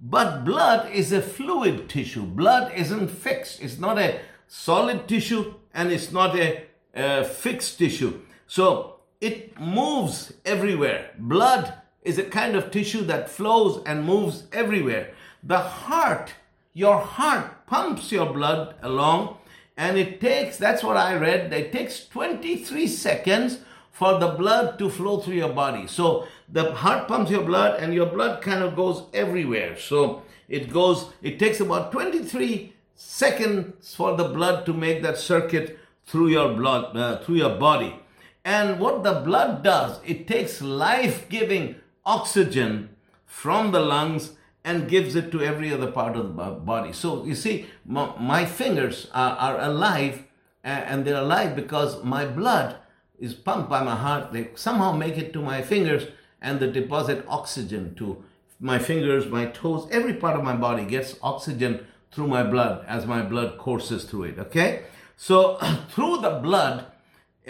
But 0.00 0.44
blood 0.44 0.92
is 0.92 1.12
a 1.12 1.20
fluid 1.20 1.88
tissue. 1.88 2.22
Blood 2.22 2.72
isn't 2.76 3.08
fixed. 3.08 3.60
It's 3.60 3.78
not 3.78 3.98
a 3.98 4.20
solid 4.46 5.08
tissue 5.08 5.54
and 5.74 5.92
it's 5.92 6.12
not 6.12 6.38
a, 6.38 6.64
a 6.94 7.24
fixed 7.24 7.78
tissue. 7.78 8.20
So 8.46 9.00
it 9.20 9.58
moves 9.58 10.32
everywhere. 10.44 11.10
Blood 11.18 11.74
is 12.02 12.18
a 12.18 12.24
kind 12.24 12.54
of 12.54 12.70
tissue 12.70 13.02
that 13.04 13.28
flows 13.28 13.82
and 13.84 14.04
moves 14.04 14.44
everywhere. 14.52 15.12
The 15.42 15.58
heart, 15.58 16.34
your 16.72 16.98
heart 16.98 17.66
pumps 17.66 18.12
your 18.12 18.32
blood 18.32 18.76
along 18.82 19.38
and 19.76 19.98
it 19.98 20.20
takes, 20.20 20.56
that's 20.56 20.84
what 20.84 20.96
I 20.96 21.16
read, 21.16 21.52
it 21.52 21.72
takes 21.72 22.06
23 22.06 22.86
seconds 22.86 23.58
for 23.90 24.18
the 24.18 24.28
blood 24.28 24.78
to 24.78 24.88
flow 24.90 25.18
through 25.18 25.34
your 25.34 25.52
body. 25.52 25.86
So 25.86 26.26
the 26.48 26.72
heart 26.72 27.08
pumps 27.08 27.30
your 27.30 27.44
blood 27.44 27.80
and 27.80 27.94
your 27.94 28.06
blood 28.06 28.42
kind 28.42 28.62
of 28.62 28.76
goes 28.76 29.04
everywhere. 29.12 29.76
So 29.78 30.22
it 30.48 30.72
goes, 30.72 31.06
it 31.22 31.38
takes 31.38 31.60
about 31.60 31.92
23 31.92 32.72
seconds 32.94 33.94
for 33.94 34.16
the 34.16 34.24
blood 34.24 34.66
to 34.66 34.72
make 34.72 35.02
that 35.02 35.18
circuit 35.18 35.78
through 36.06 36.28
your 36.28 36.54
blood, 36.54 36.96
uh, 36.96 37.18
through 37.18 37.36
your 37.36 37.56
body. 37.58 38.00
And 38.44 38.78
what 38.78 39.02
the 39.02 39.14
blood 39.14 39.62
does, 39.62 40.00
it 40.04 40.26
takes 40.28 40.60
life 40.60 41.28
giving 41.28 41.76
oxygen 42.04 42.90
from 43.24 43.72
the 43.72 43.80
lungs 43.80 44.32
and 44.62 44.88
gives 44.88 45.14
it 45.14 45.30
to 45.32 45.42
every 45.42 45.72
other 45.72 45.90
part 45.90 46.16
of 46.16 46.36
the 46.36 46.50
body. 46.50 46.92
So 46.92 47.24
you 47.24 47.34
see, 47.34 47.66
my, 47.84 48.14
my 48.18 48.44
fingers 48.44 49.08
are, 49.12 49.36
are 49.36 49.60
alive 49.60 50.24
and 50.62 51.04
they're 51.04 51.20
alive 51.20 51.54
because 51.54 52.02
my 52.02 52.24
blood 52.24 52.76
is 53.18 53.34
pumped 53.34 53.68
by 53.68 53.82
my 53.82 53.94
heart. 53.94 54.32
They 54.32 54.50
somehow 54.54 54.92
make 54.92 55.18
it 55.18 55.32
to 55.34 55.42
my 55.42 55.62
fingers 55.62 56.08
and 56.40 56.60
they 56.60 56.70
deposit 56.70 57.24
oxygen 57.28 57.94
to 57.96 58.24
my 58.60 58.78
fingers, 58.78 59.26
my 59.26 59.46
toes, 59.46 59.88
every 59.90 60.14
part 60.14 60.36
of 60.36 60.44
my 60.44 60.54
body 60.54 60.84
gets 60.84 61.16
oxygen 61.22 61.86
through 62.14 62.28
my 62.28 62.42
blood 62.42 62.84
as 62.86 63.06
my 63.06 63.22
blood 63.22 63.58
courses 63.58 64.04
through 64.04 64.24
it. 64.24 64.38
Okay? 64.38 64.84
So, 65.16 65.56
through 65.90 66.18
the 66.18 66.40
blood, 66.42 66.86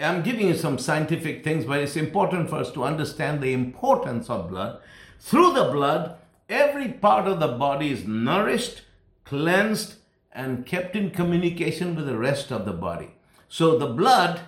I'm 0.01 0.23
giving 0.23 0.47
you 0.47 0.55
some 0.55 0.77
scientific 0.77 1.43
things, 1.43 1.65
but 1.65 1.79
it's 1.79 1.95
important 1.95 2.49
for 2.49 2.57
us 2.57 2.71
to 2.73 2.83
understand 2.83 3.41
the 3.41 3.53
importance 3.53 4.29
of 4.29 4.49
blood. 4.49 4.79
Through 5.19 5.53
the 5.53 5.71
blood, 5.71 6.17
every 6.49 6.89
part 6.89 7.27
of 7.27 7.39
the 7.39 7.47
body 7.47 7.91
is 7.91 8.05
nourished, 8.05 8.81
cleansed, 9.23 9.95
and 10.31 10.65
kept 10.65 10.95
in 10.95 11.11
communication 11.11 11.95
with 11.95 12.07
the 12.07 12.17
rest 12.17 12.51
of 12.51 12.65
the 12.65 12.73
body. 12.73 13.15
So, 13.47 13.77
the 13.77 13.87
blood 13.87 14.41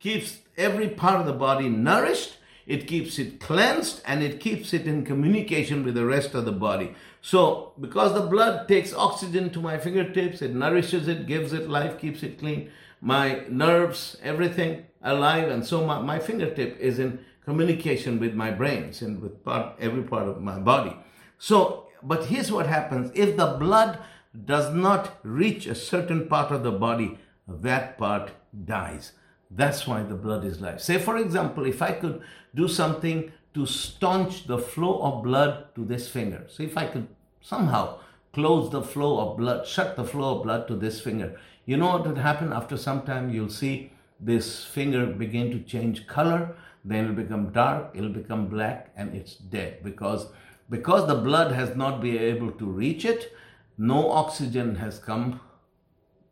keeps 0.00 0.38
every 0.56 0.88
part 0.88 1.20
of 1.20 1.26
the 1.26 1.32
body 1.32 1.68
nourished, 1.68 2.36
it 2.66 2.86
keeps 2.86 3.18
it 3.18 3.40
cleansed, 3.40 4.00
and 4.06 4.22
it 4.22 4.40
keeps 4.40 4.72
it 4.72 4.86
in 4.86 5.04
communication 5.04 5.84
with 5.84 5.94
the 5.94 6.06
rest 6.06 6.34
of 6.34 6.44
the 6.44 6.52
body. 6.52 6.94
So, 7.20 7.72
because 7.80 8.14
the 8.14 8.22
blood 8.22 8.68
takes 8.68 8.94
oxygen 8.94 9.50
to 9.50 9.60
my 9.60 9.78
fingertips, 9.78 10.42
it 10.42 10.54
nourishes 10.54 11.08
it, 11.08 11.26
gives 11.26 11.52
it 11.52 11.68
life, 11.68 11.98
keeps 11.98 12.22
it 12.22 12.38
clean. 12.38 12.70
My 13.00 13.44
nerves, 13.48 14.16
everything 14.22 14.86
alive, 15.02 15.48
and 15.48 15.64
so 15.64 15.84
my, 15.84 16.00
my 16.00 16.18
fingertip 16.18 16.78
is 16.78 16.98
in 16.98 17.24
communication 17.44 18.18
with 18.18 18.34
my 18.34 18.50
brains 18.50 19.02
and 19.02 19.20
with 19.20 19.44
part, 19.44 19.76
every 19.78 20.02
part 20.02 20.26
of 20.28 20.40
my 20.40 20.58
body. 20.58 20.96
So, 21.38 21.88
but 22.02 22.26
here's 22.26 22.50
what 22.50 22.66
happens 22.66 23.10
if 23.14 23.36
the 23.36 23.56
blood 23.58 23.98
does 24.44 24.74
not 24.74 25.18
reach 25.22 25.66
a 25.66 25.74
certain 25.74 26.28
part 26.28 26.50
of 26.50 26.62
the 26.62 26.72
body, 26.72 27.18
that 27.46 27.98
part 27.98 28.32
dies. 28.64 29.12
That's 29.56 29.86
why 29.86 30.02
the 30.02 30.14
blood 30.14 30.44
is 30.44 30.60
life. 30.60 30.80
Say, 30.80 30.98
for 30.98 31.16
example, 31.16 31.64
if 31.64 31.80
I 31.80 31.92
could 31.92 32.22
do 32.54 32.68
something 32.68 33.32
to 33.54 33.66
staunch 33.66 34.46
the 34.46 34.58
flow 34.58 35.00
of 35.02 35.22
blood 35.22 35.74
to 35.76 35.84
this 35.84 36.08
finger. 36.08 36.44
So 36.48 36.64
if 36.64 36.76
I 36.76 36.86
could 36.86 37.06
somehow 37.40 38.00
close 38.32 38.70
the 38.70 38.82
flow 38.82 39.20
of 39.20 39.36
blood, 39.38 39.66
shut 39.66 39.94
the 39.94 40.04
flow 40.04 40.36
of 40.38 40.42
blood 40.42 40.66
to 40.68 40.74
this 40.74 41.00
finger, 41.00 41.38
you 41.66 41.76
know 41.76 41.86
what 41.86 42.06
would 42.06 42.18
happen 42.18 42.52
after 42.52 42.76
some 42.76 43.02
time? 43.02 43.30
You'll 43.30 43.48
see 43.48 43.92
this 44.20 44.64
finger 44.64 45.06
begin 45.06 45.50
to 45.52 45.60
change 45.60 46.06
color, 46.06 46.56
then 46.84 47.04
it'll 47.04 47.16
become 47.16 47.52
dark, 47.52 47.92
it'll 47.94 48.10
become 48.10 48.48
black, 48.48 48.90
and 48.96 49.14
it's 49.14 49.36
dead 49.36 49.82
because 49.82 50.26
because 50.70 51.06
the 51.06 51.14
blood 51.14 51.52
has 51.52 51.76
not 51.76 52.00
been 52.00 52.18
able 52.18 52.50
to 52.52 52.64
reach 52.64 53.04
it, 53.04 53.32
no 53.76 54.10
oxygen 54.10 54.76
has 54.76 54.98
come, 54.98 55.40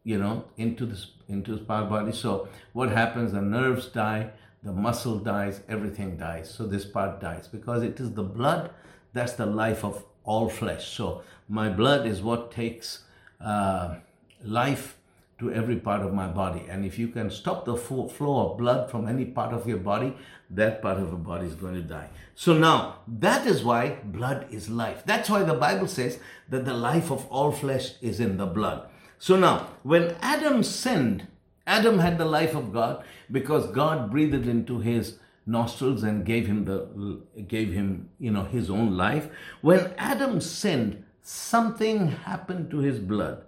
you 0.04 0.18
know, 0.18 0.44
into 0.56 0.86
this 0.86 1.04
into 1.32 1.52
his 1.52 1.60
body. 1.60 2.12
So 2.12 2.48
what 2.72 2.90
happens? 2.90 3.32
The 3.32 3.42
nerves 3.42 3.86
die, 3.86 4.30
the 4.62 4.72
muscle 4.72 5.18
dies, 5.18 5.60
everything 5.68 6.16
dies. 6.16 6.52
So 6.52 6.66
this 6.66 6.84
part 6.84 7.20
dies 7.20 7.48
because 7.48 7.82
it 7.82 7.98
is 7.98 8.12
the 8.12 8.22
blood 8.22 8.70
that's 9.12 9.34
the 9.34 9.46
life 9.46 9.84
of 9.84 10.04
all 10.24 10.48
flesh. 10.48 10.88
So 10.88 11.22
my 11.48 11.68
blood 11.68 12.06
is 12.06 12.22
what 12.22 12.50
takes 12.50 13.04
uh, 13.40 13.96
life 14.44 14.96
to 15.38 15.52
every 15.52 15.76
part 15.76 16.02
of 16.02 16.14
my 16.14 16.28
body. 16.28 16.64
And 16.68 16.84
if 16.84 16.98
you 16.98 17.08
can 17.08 17.28
stop 17.30 17.64
the 17.64 17.76
flow 17.76 18.50
of 18.50 18.58
blood 18.58 18.90
from 18.90 19.08
any 19.08 19.24
part 19.24 19.52
of 19.52 19.66
your 19.66 19.78
body, 19.78 20.14
that 20.50 20.80
part 20.80 20.98
of 20.98 21.08
your 21.08 21.18
body 21.18 21.46
is 21.46 21.54
going 21.54 21.74
to 21.74 21.82
die. 21.82 22.08
So 22.34 22.56
now, 22.56 22.98
that 23.08 23.46
is 23.46 23.64
why 23.64 23.98
blood 24.04 24.46
is 24.50 24.70
life. 24.70 25.02
That's 25.04 25.28
why 25.28 25.42
the 25.42 25.54
Bible 25.54 25.88
says 25.88 26.18
that 26.48 26.64
the 26.64 26.74
life 26.74 27.10
of 27.10 27.26
all 27.26 27.50
flesh 27.50 27.94
is 28.00 28.20
in 28.20 28.36
the 28.36 28.46
blood. 28.46 28.88
So 29.22 29.36
now, 29.36 29.68
when 29.84 30.16
Adam 30.20 30.64
sinned, 30.64 31.28
Adam 31.64 32.00
had 32.00 32.18
the 32.18 32.24
life 32.24 32.56
of 32.56 32.72
God 32.72 33.04
because 33.30 33.68
God 33.68 34.10
breathed 34.10 34.48
into 34.48 34.80
his 34.80 35.20
nostrils 35.46 36.02
and 36.02 36.24
gave 36.24 36.48
him 36.48 36.64
the 36.64 37.20
gave 37.46 37.72
him 37.72 38.08
you 38.18 38.32
know 38.32 38.42
his 38.42 38.68
own 38.68 38.96
life. 38.96 39.28
When 39.60 39.94
adam 39.96 40.40
sinned 40.40 41.04
something 41.22 42.08
happened 42.08 42.68
to 42.72 42.78
his 42.78 42.98
blood. 42.98 43.44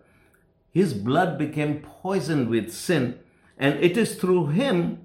His 0.70 0.94
blood 0.94 1.38
became 1.38 1.80
poisoned 1.80 2.50
with 2.50 2.72
sin 2.72 3.18
and 3.58 3.74
it 3.82 3.96
is 3.96 4.14
through 4.14 4.46
him 4.50 5.00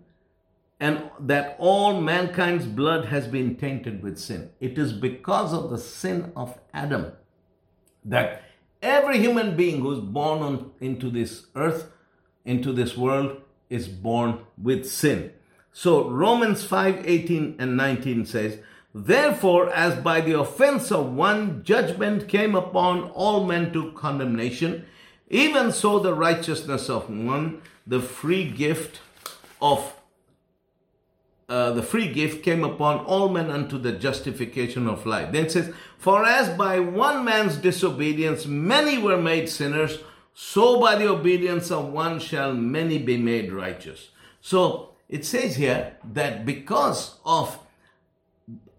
and 0.79 1.09
that 1.19 1.55
all 1.57 1.99
mankind's 1.99 2.67
blood 2.67 3.05
has 3.05 3.27
been 3.27 3.55
tainted 3.55 4.03
with 4.03 4.19
sin. 4.19 4.51
It 4.59 4.77
is 4.77 4.93
because 4.93 5.51
of 5.51 5.71
the 5.71 5.79
sin 5.79 6.31
of 6.35 6.59
adam 6.75 7.13
that 8.05 8.43
every 8.81 9.19
human 9.19 9.55
being 9.55 9.81
who's 9.81 9.99
born 9.99 10.41
on, 10.41 10.71
into 10.79 11.09
this 11.09 11.47
earth 11.55 11.91
into 12.45 12.73
this 12.73 12.97
world 12.97 13.41
is 13.69 13.87
born 13.87 14.39
with 14.61 14.89
sin. 14.89 15.31
So 15.71 16.09
Romans 16.09 16.63
5 16.63 17.07
18 17.07 17.57
and 17.59 17.77
19 17.77 18.25
says, 18.25 18.57
Therefore, 18.93 19.69
as 19.69 20.01
by 20.01 20.21
the 20.21 20.39
offense 20.39 20.91
of 20.91 21.13
one 21.13 21.63
judgment 21.63 22.27
came 22.27 22.55
upon 22.55 23.11
all 23.11 23.45
men 23.45 23.71
to 23.73 23.91
condemnation, 23.91 24.85
even 25.29 25.71
so 25.71 25.99
the 25.99 26.15
righteousness 26.15 26.89
of 26.89 27.07
one, 27.07 27.61
the 27.85 27.99
free 27.99 28.49
gift 28.49 28.99
of 29.61 29.98
uh, 31.49 31.71
the 31.71 31.83
free 31.83 32.07
gift 32.13 32.43
came 32.43 32.63
upon 32.63 32.99
all 33.05 33.27
men 33.29 33.49
unto 33.49 33.77
the 33.77 33.91
justification 33.91 34.87
of 34.87 35.05
life. 35.05 35.31
Then 35.31 35.45
it 35.45 35.51
says, 35.51 35.73
For 35.97 36.23
as 36.23 36.55
by 36.55 36.79
one 36.79 37.25
man's 37.25 37.57
disobedience 37.57 38.45
many 38.45 38.97
were 38.97 39.19
made 39.19 39.49
sinners, 39.49 39.99
so 40.33 40.79
by 40.79 40.95
the 40.95 41.09
obedience 41.09 41.71
of 41.71 41.91
one 41.91 42.19
shall 42.19 42.53
many 42.53 42.99
be 42.99 43.17
made 43.17 43.51
righteous. 43.51 44.09
So 44.41 44.91
it 45.09 45.25
says 45.25 45.55
here 45.55 45.97
that 46.13 46.45
because 46.45 47.19
of 47.25 47.59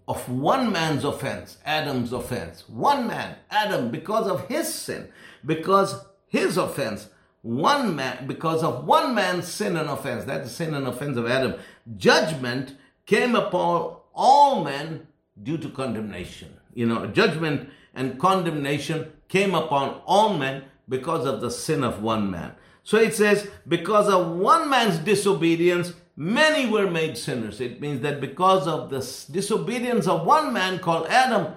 of 0.08 0.28
one 0.28 0.72
man's 0.72 1.04
offense, 1.04 1.58
Adam's 1.64 2.12
offense, 2.12 2.68
one 2.68 3.06
man, 3.06 3.36
Adam, 3.48 3.92
because 3.92 4.26
of 4.26 4.48
his 4.48 4.72
sin, 4.72 5.08
because 5.46 6.04
his 6.26 6.56
offense, 6.56 7.08
one 7.42 7.96
man, 7.96 8.26
because 8.26 8.62
of 8.62 8.84
one 8.84 9.14
man's 9.14 9.48
sin 9.48 9.76
and 9.76 9.88
offense, 9.88 10.24
that's 10.24 10.48
the 10.48 10.54
sin 10.54 10.74
and 10.74 10.86
offense 10.86 11.16
of 11.16 11.26
Adam, 11.26 11.54
judgment 11.96 12.76
came 13.06 13.34
upon 13.34 13.96
all 14.14 14.62
men 14.62 15.06
due 15.42 15.56
to 15.58 15.68
condemnation. 15.70 16.54
You 16.74 16.86
know, 16.86 17.06
judgment 17.06 17.70
and 17.94 18.18
condemnation 18.18 19.12
came 19.28 19.54
upon 19.54 20.02
all 20.04 20.36
men 20.36 20.64
because 20.88 21.26
of 21.26 21.40
the 21.40 21.50
sin 21.50 21.82
of 21.82 22.02
one 22.02 22.30
man. 22.30 22.52
So 22.82 22.98
it 22.98 23.14
says, 23.14 23.48
because 23.66 24.08
of 24.08 24.36
one 24.36 24.68
man's 24.68 24.98
disobedience, 24.98 25.94
many 26.16 26.68
were 26.68 26.90
made 26.90 27.16
sinners. 27.16 27.60
It 27.60 27.80
means 27.80 28.00
that 28.02 28.20
because 28.20 28.66
of 28.66 28.90
the 28.90 28.98
disobedience 29.32 30.06
of 30.06 30.26
one 30.26 30.52
man 30.52 30.78
called 30.78 31.06
Adam, 31.06 31.54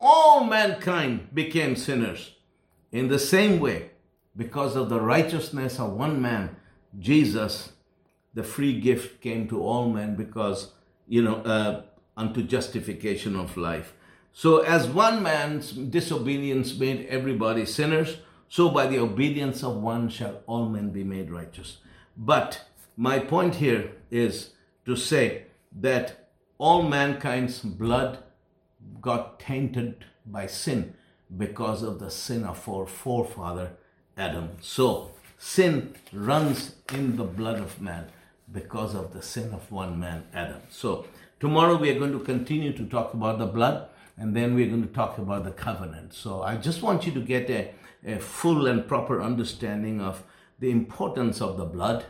all 0.00 0.44
mankind 0.44 1.28
became 1.32 1.76
sinners. 1.76 2.34
In 2.90 3.08
the 3.08 3.18
same 3.18 3.60
way, 3.60 3.91
because 4.36 4.76
of 4.76 4.88
the 4.88 5.00
righteousness 5.00 5.78
of 5.78 5.92
one 5.92 6.20
man, 6.20 6.56
Jesus, 6.98 7.72
the 8.34 8.42
free 8.42 8.80
gift 8.80 9.20
came 9.20 9.48
to 9.48 9.62
all 9.62 9.88
men 9.88 10.16
because, 10.16 10.72
you 11.06 11.22
know, 11.22 11.36
uh, 11.36 11.82
unto 12.16 12.42
justification 12.42 13.36
of 13.36 13.56
life. 13.56 13.94
So, 14.32 14.58
as 14.60 14.86
one 14.86 15.22
man's 15.22 15.72
disobedience 15.72 16.78
made 16.78 17.06
everybody 17.06 17.66
sinners, 17.66 18.16
so 18.48 18.70
by 18.70 18.86
the 18.86 18.98
obedience 18.98 19.62
of 19.62 19.76
one 19.76 20.08
shall 20.08 20.42
all 20.46 20.68
men 20.68 20.90
be 20.90 21.04
made 21.04 21.30
righteous. 21.30 21.78
But 22.16 22.64
my 22.96 23.18
point 23.18 23.56
here 23.56 23.92
is 24.10 24.50
to 24.86 24.96
say 24.96 25.44
that 25.80 26.28
all 26.58 26.82
mankind's 26.82 27.60
blood 27.60 28.22
got 29.00 29.40
tainted 29.40 30.04
by 30.24 30.46
sin 30.46 30.94
because 31.36 31.82
of 31.82 31.98
the 31.98 32.10
sin 32.10 32.44
of 32.44 32.68
our 32.68 32.86
forefather 32.86 33.72
Adam. 34.16 34.50
So, 34.60 35.12
sin 35.38 35.94
runs 36.12 36.76
in 36.92 37.16
the 37.16 37.24
blood 37.24 37.58
of 37.58 37.80
man 37.80 38.06
because 38.50 38.94
of 38.94 39.12
the 39.12 39.22
sin 39.22 39.52
of 39.52 39.70
one 39.70 39.98
man, 39.98 40.24
Adam. 40.34 40.60
So, 40.70 41.06
tomorrow 41.40 41.76
we 41.76 41.90
are 41.90 41.98
going 41.98 42.12
to 42.12 42.20
continue 42.20 42.72
to 42.74 42.84
talk 42.86 43.14
about 43.14 43.38
the 43.38 43.46
blood 43.46 43.88
and 44.16 44.36
then 44.36 44.54
we're 44.54 44.68
going 44.68 44.86
to 44.86 44.92
talk 44.92 45.18
about 45.18 45.44
the 45.44 45.50
covenant. 45.52 46.14
So, 46.14 46.42
I 46.42 46.56
just 46.56 46.82
want 46.82 47.06
you 47.06 47.12
to 47.12 47.20
get 47.20 47.48
a, 47.50 47.72
a 48.04 48.18
full 48.18 48.66
and 48.66 48.86
proper 48.86 49.22
understanding 49.22 50.00
of 50.00 50.22
the 50.58 50.70
importance 50.70 51.40
of 51.40 51.56
the 51.56 51.64
blood 51.64 52.04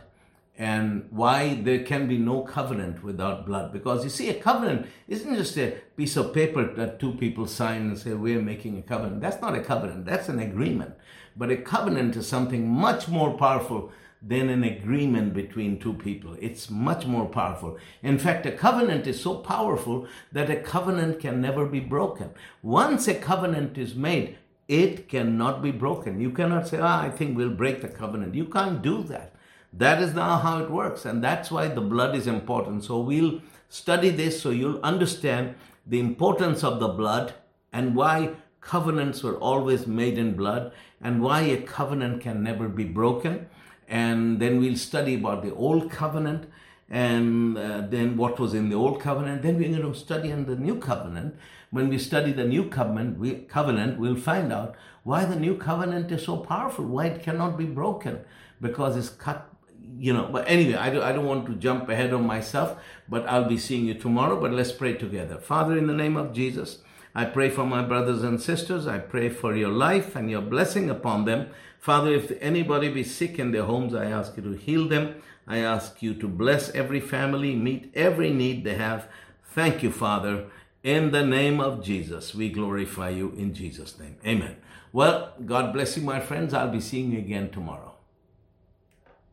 and 0.57 1.07
why 1.09 1.55
there 1.55 1.83
can 1.83 2.07
be 2.07 2.17
no 2.17 2.41
covenant 2.41 3.03
without 3.03 3.45
blood. 3.45 3.73
Because 3.73 4.03
you 4.03 4.09
see, 4.09 4.29
a 4.29 4.35
covenant 4.35 4.87
isn't 5.07 5.35
just 5.35 5.57
a 5.57 5.71
piece 5.97 6.15
of 6.15 6.33
paper 6.33 6.71
that 6.75 6.99
two 6.99 7.13
people 7.13 7.47
sign 7.47 7.81
and 7.81 7.97
say, 7.97 8.13
We're 8.13 8.41
making 8.41 8.77
a 8.77 8.83
covenant. 8.83 9.21
That's 9.21 9.41
not 9.41 9.55
a 9.55 9.61
covenant, 9.61 10.05
that's 10.05 10.29
an 10.29 10.39
agreement. 10.39 10.93
But 11.35 11.51
a 11.51 11.57
covenant 11.57 12.15
is 12.15 12.27
something 12.27 12.67
much 12.67 13.07
more 13.07 13.37
powerful 13.37 13.91
than 14.25 14.49
an 14.49 14.63
agreement 14.63 15.33
between 15.33 15.79
two 15.79 15.93
people. 15.93 16.37
It's 16.39 16.69
much 16.69 17.05
more 17.05 17.25
powerful. 17.25 17.77
In 18.01 18.17
fact, 18.17 18.45
a 18.45 18.51
covenant 18.51 19.05
is 19.05 19.21
so 19.21 19.35
powerful 19.35 20.07
that 20.31 20.49
a 20.49 20.55
covenant 20.55 21.19
can 21.19 21.41
never 21.41 21.65
be 21.65 21.81
broken. 21.81 22.29
Once 22.61 23.07
a 23.07 23.15
covenant 23.15 23.77
is 23.77 23.95
made, 23.95 24.37
it 24.69 25.09
cannot 25.09 25.61
be 25.61 25.71
broken. 25.71 26.21
You 26.21 26.31
cannot 26.31 26.67
say, 26.69 26.79
ah, 26.79 27.01
I 27.01 27.09
think 27.09 27.35
we'll 27.35 27.49
break 27.49 27.81
the 27.81 27.89
covenant. 27.89 28.33
You 28.33 28.45
can't 28.45 28.81
do 28.81 29.03
that. 29.03 29.35
That 29.73 30.01
is 30.01 30.13
now 30.13 30.37
how 30.37 30.63
it 30.63 30.69
works. 30.69 31.03
And 31.03 31.21
that's 31.21 31.51
why 31.51 31.67
the 31.67 31.81
blood 31.81 32.15
is 32.15 32.27
important. 32.27 32.85
So 32.85 33.01
we'll 33.01 33.41
study 33.67 34.09
this 34.09 34.41
so 34.41 34.51
you'll 34.51 34.81
understand 34.81 35.55
the 35.85 35.99
importance 35.99 36.63
of 36.63 36.79
the 36.79 36.87
blood 36.87 37.33
and 37.73 37.95
why 37.95 38.35
covenants 38.63 39.23
were 39.23 39.35
always 39.35 39.85
made 39.85 40.17
in 40.17 40.35
blood 40.35 40.71
and 41.01 41.21
why 41.21 41.41
a 41.41 41.61
covenant 41.61 42.21
can 42.21 42.43
never 42.43 42.67
be 42.67 42.85
broken. 42.85 43.47
And 43.87 44.39
then 44.39 44.59
we'll 44.59 44.77
study 44.77 45.15
about 45.15 45.43
the 45.43 45.53
old 45.53 45.91
covenant 45.91 46.49
and 46.89 47.57
uh, 47.57 47.81
then 47.81 48.17
what 48.17 48.39
was 48.39 48.53
in 48.53 48.69
the 48.69 48.75
old 48.75 49.01
covenant. 49.01 49.41
Then 49.41 49.57
we're 49.57 49.69
going 49.69 49.93
to 49.93 49.99
study 49.99 50.29
in 50.29 50.45
the 50.45 50.55
new 50.55 50.75
covenant. 50.75 51.35
When 51.71 51.89
we 51.89 51.97
study 51.97 52.31
the 52.31 52.45
new 52.45 52.69
covenant, 52.69 53.19
we, 53.19 53.33
covenant, 53.33 53.99
we'll 53.99 54.15
find 54.15 54.53
out 54.53 54.75
why 55.03 55.25
the 55.25 55.35
new 55.35 55.57
covenant 55.57 56.11
is 56.11 56.23
so 56.23 56.37
powerful, 56.37 56.85
why 56.85 57.07
it 57.07 57.23
cannot 57.23 57.57
be 57.57 57.65
broken, 57.65 58.19
because 58.61 58.95
it's 58.95 59.09
cut 59.09 59.49
you 59.97 60.13
know, 60.13 60.29
but 60.31 60.47
anyway, 60.47 60.75
I, 60.75 60.89
do, 60.89 61.01
I 61.01 61.11
don't 61.11 61.25
want 61.25 61.45
to 61.47 61.55
jump 61.55 61.89
ahead 61.89 62.13
of 62.13 62.21
myself, 62.21 62.77
but 63.07 63.27
I'll 63.27 63.47
be 63.47 63.57
seeing 63.57 63.85
you 63.85 63.93
tomorrow. 63.93 64.39
But 64.39 64.51
let's 64.51 64.71
pray 64.71 64.93
together. 64.93 65.37
Father, 65.37 65.77
in 65.77 65.87
the 65.87 65.93
name 65.93 66.17
of 66.17 66.33
Jesus, 66.33 66.79
I 67.15 67.25
pray 67.25 67.49
for 67.49 67.65
my 67.65 67.83
brothers 67.83 68.23
and 68.23 68.41
sisters. 68.41 68.87
I 68.87 68.97
pray 68.97 69.29
for 69.29 69.55
your 69.55 69.69
life 69.69 70.15
and 70.15 70.31
your 70.31 70.41
blessing 70.41 70.89
upon 70.89 71.25
them. 71.25 71.49
Father, 71.79 72.11
if 72.13 72.31
anybody 72.41 72.89
be 72.89 73.03
sick 73.03 73.37
in 73.37 73.51
their 73.51 73.63
homes, 73.63 73.93
I 73.93 74.05
ask 74.05 74.35
you 74.37 74.43
to 74.43 74.53
heal 74.53 74.87
them. 74.87 75.21
I 75.45 75.59
ask 75.59 76.01
you 76.01 76.13
to 76.15 76.27
bless 76.27 76.69
every 76.71 76.99
family, 76.99 77.55
meet 77.55 77.91
every 77.93 78.31
need 78.31 78.63
they 78.63 78.75
have. 78.75 79.07
Thank 79.43 79.83
you, 79.83 79.91
Father. 79.91 80.45
In 80.81 81.11
the 81.11 81.25
name 81.25 81.59
of 81.61 81.83
Jesus, 81.83 82.33
we 82.33 82.49
glorify 82.49 83.09
you 83.09 83.33
in 83.37 83.53
Jesus' 83.53 83.99
name. 83.99 84.17
Amen. 84.25 84.55
Well, 84.91 85.33
God 85.45 85.73
bless 85.73 85.95
you, 85.97 86.03
my 86.03 86.19
friends. 86.19 86.53
I'll 86.53 86.71
be 86.71 86.81
seeing 86.81 87.11
you 87.11 87.19
again 87.19 87.51
tomorrow. 87.51 87.92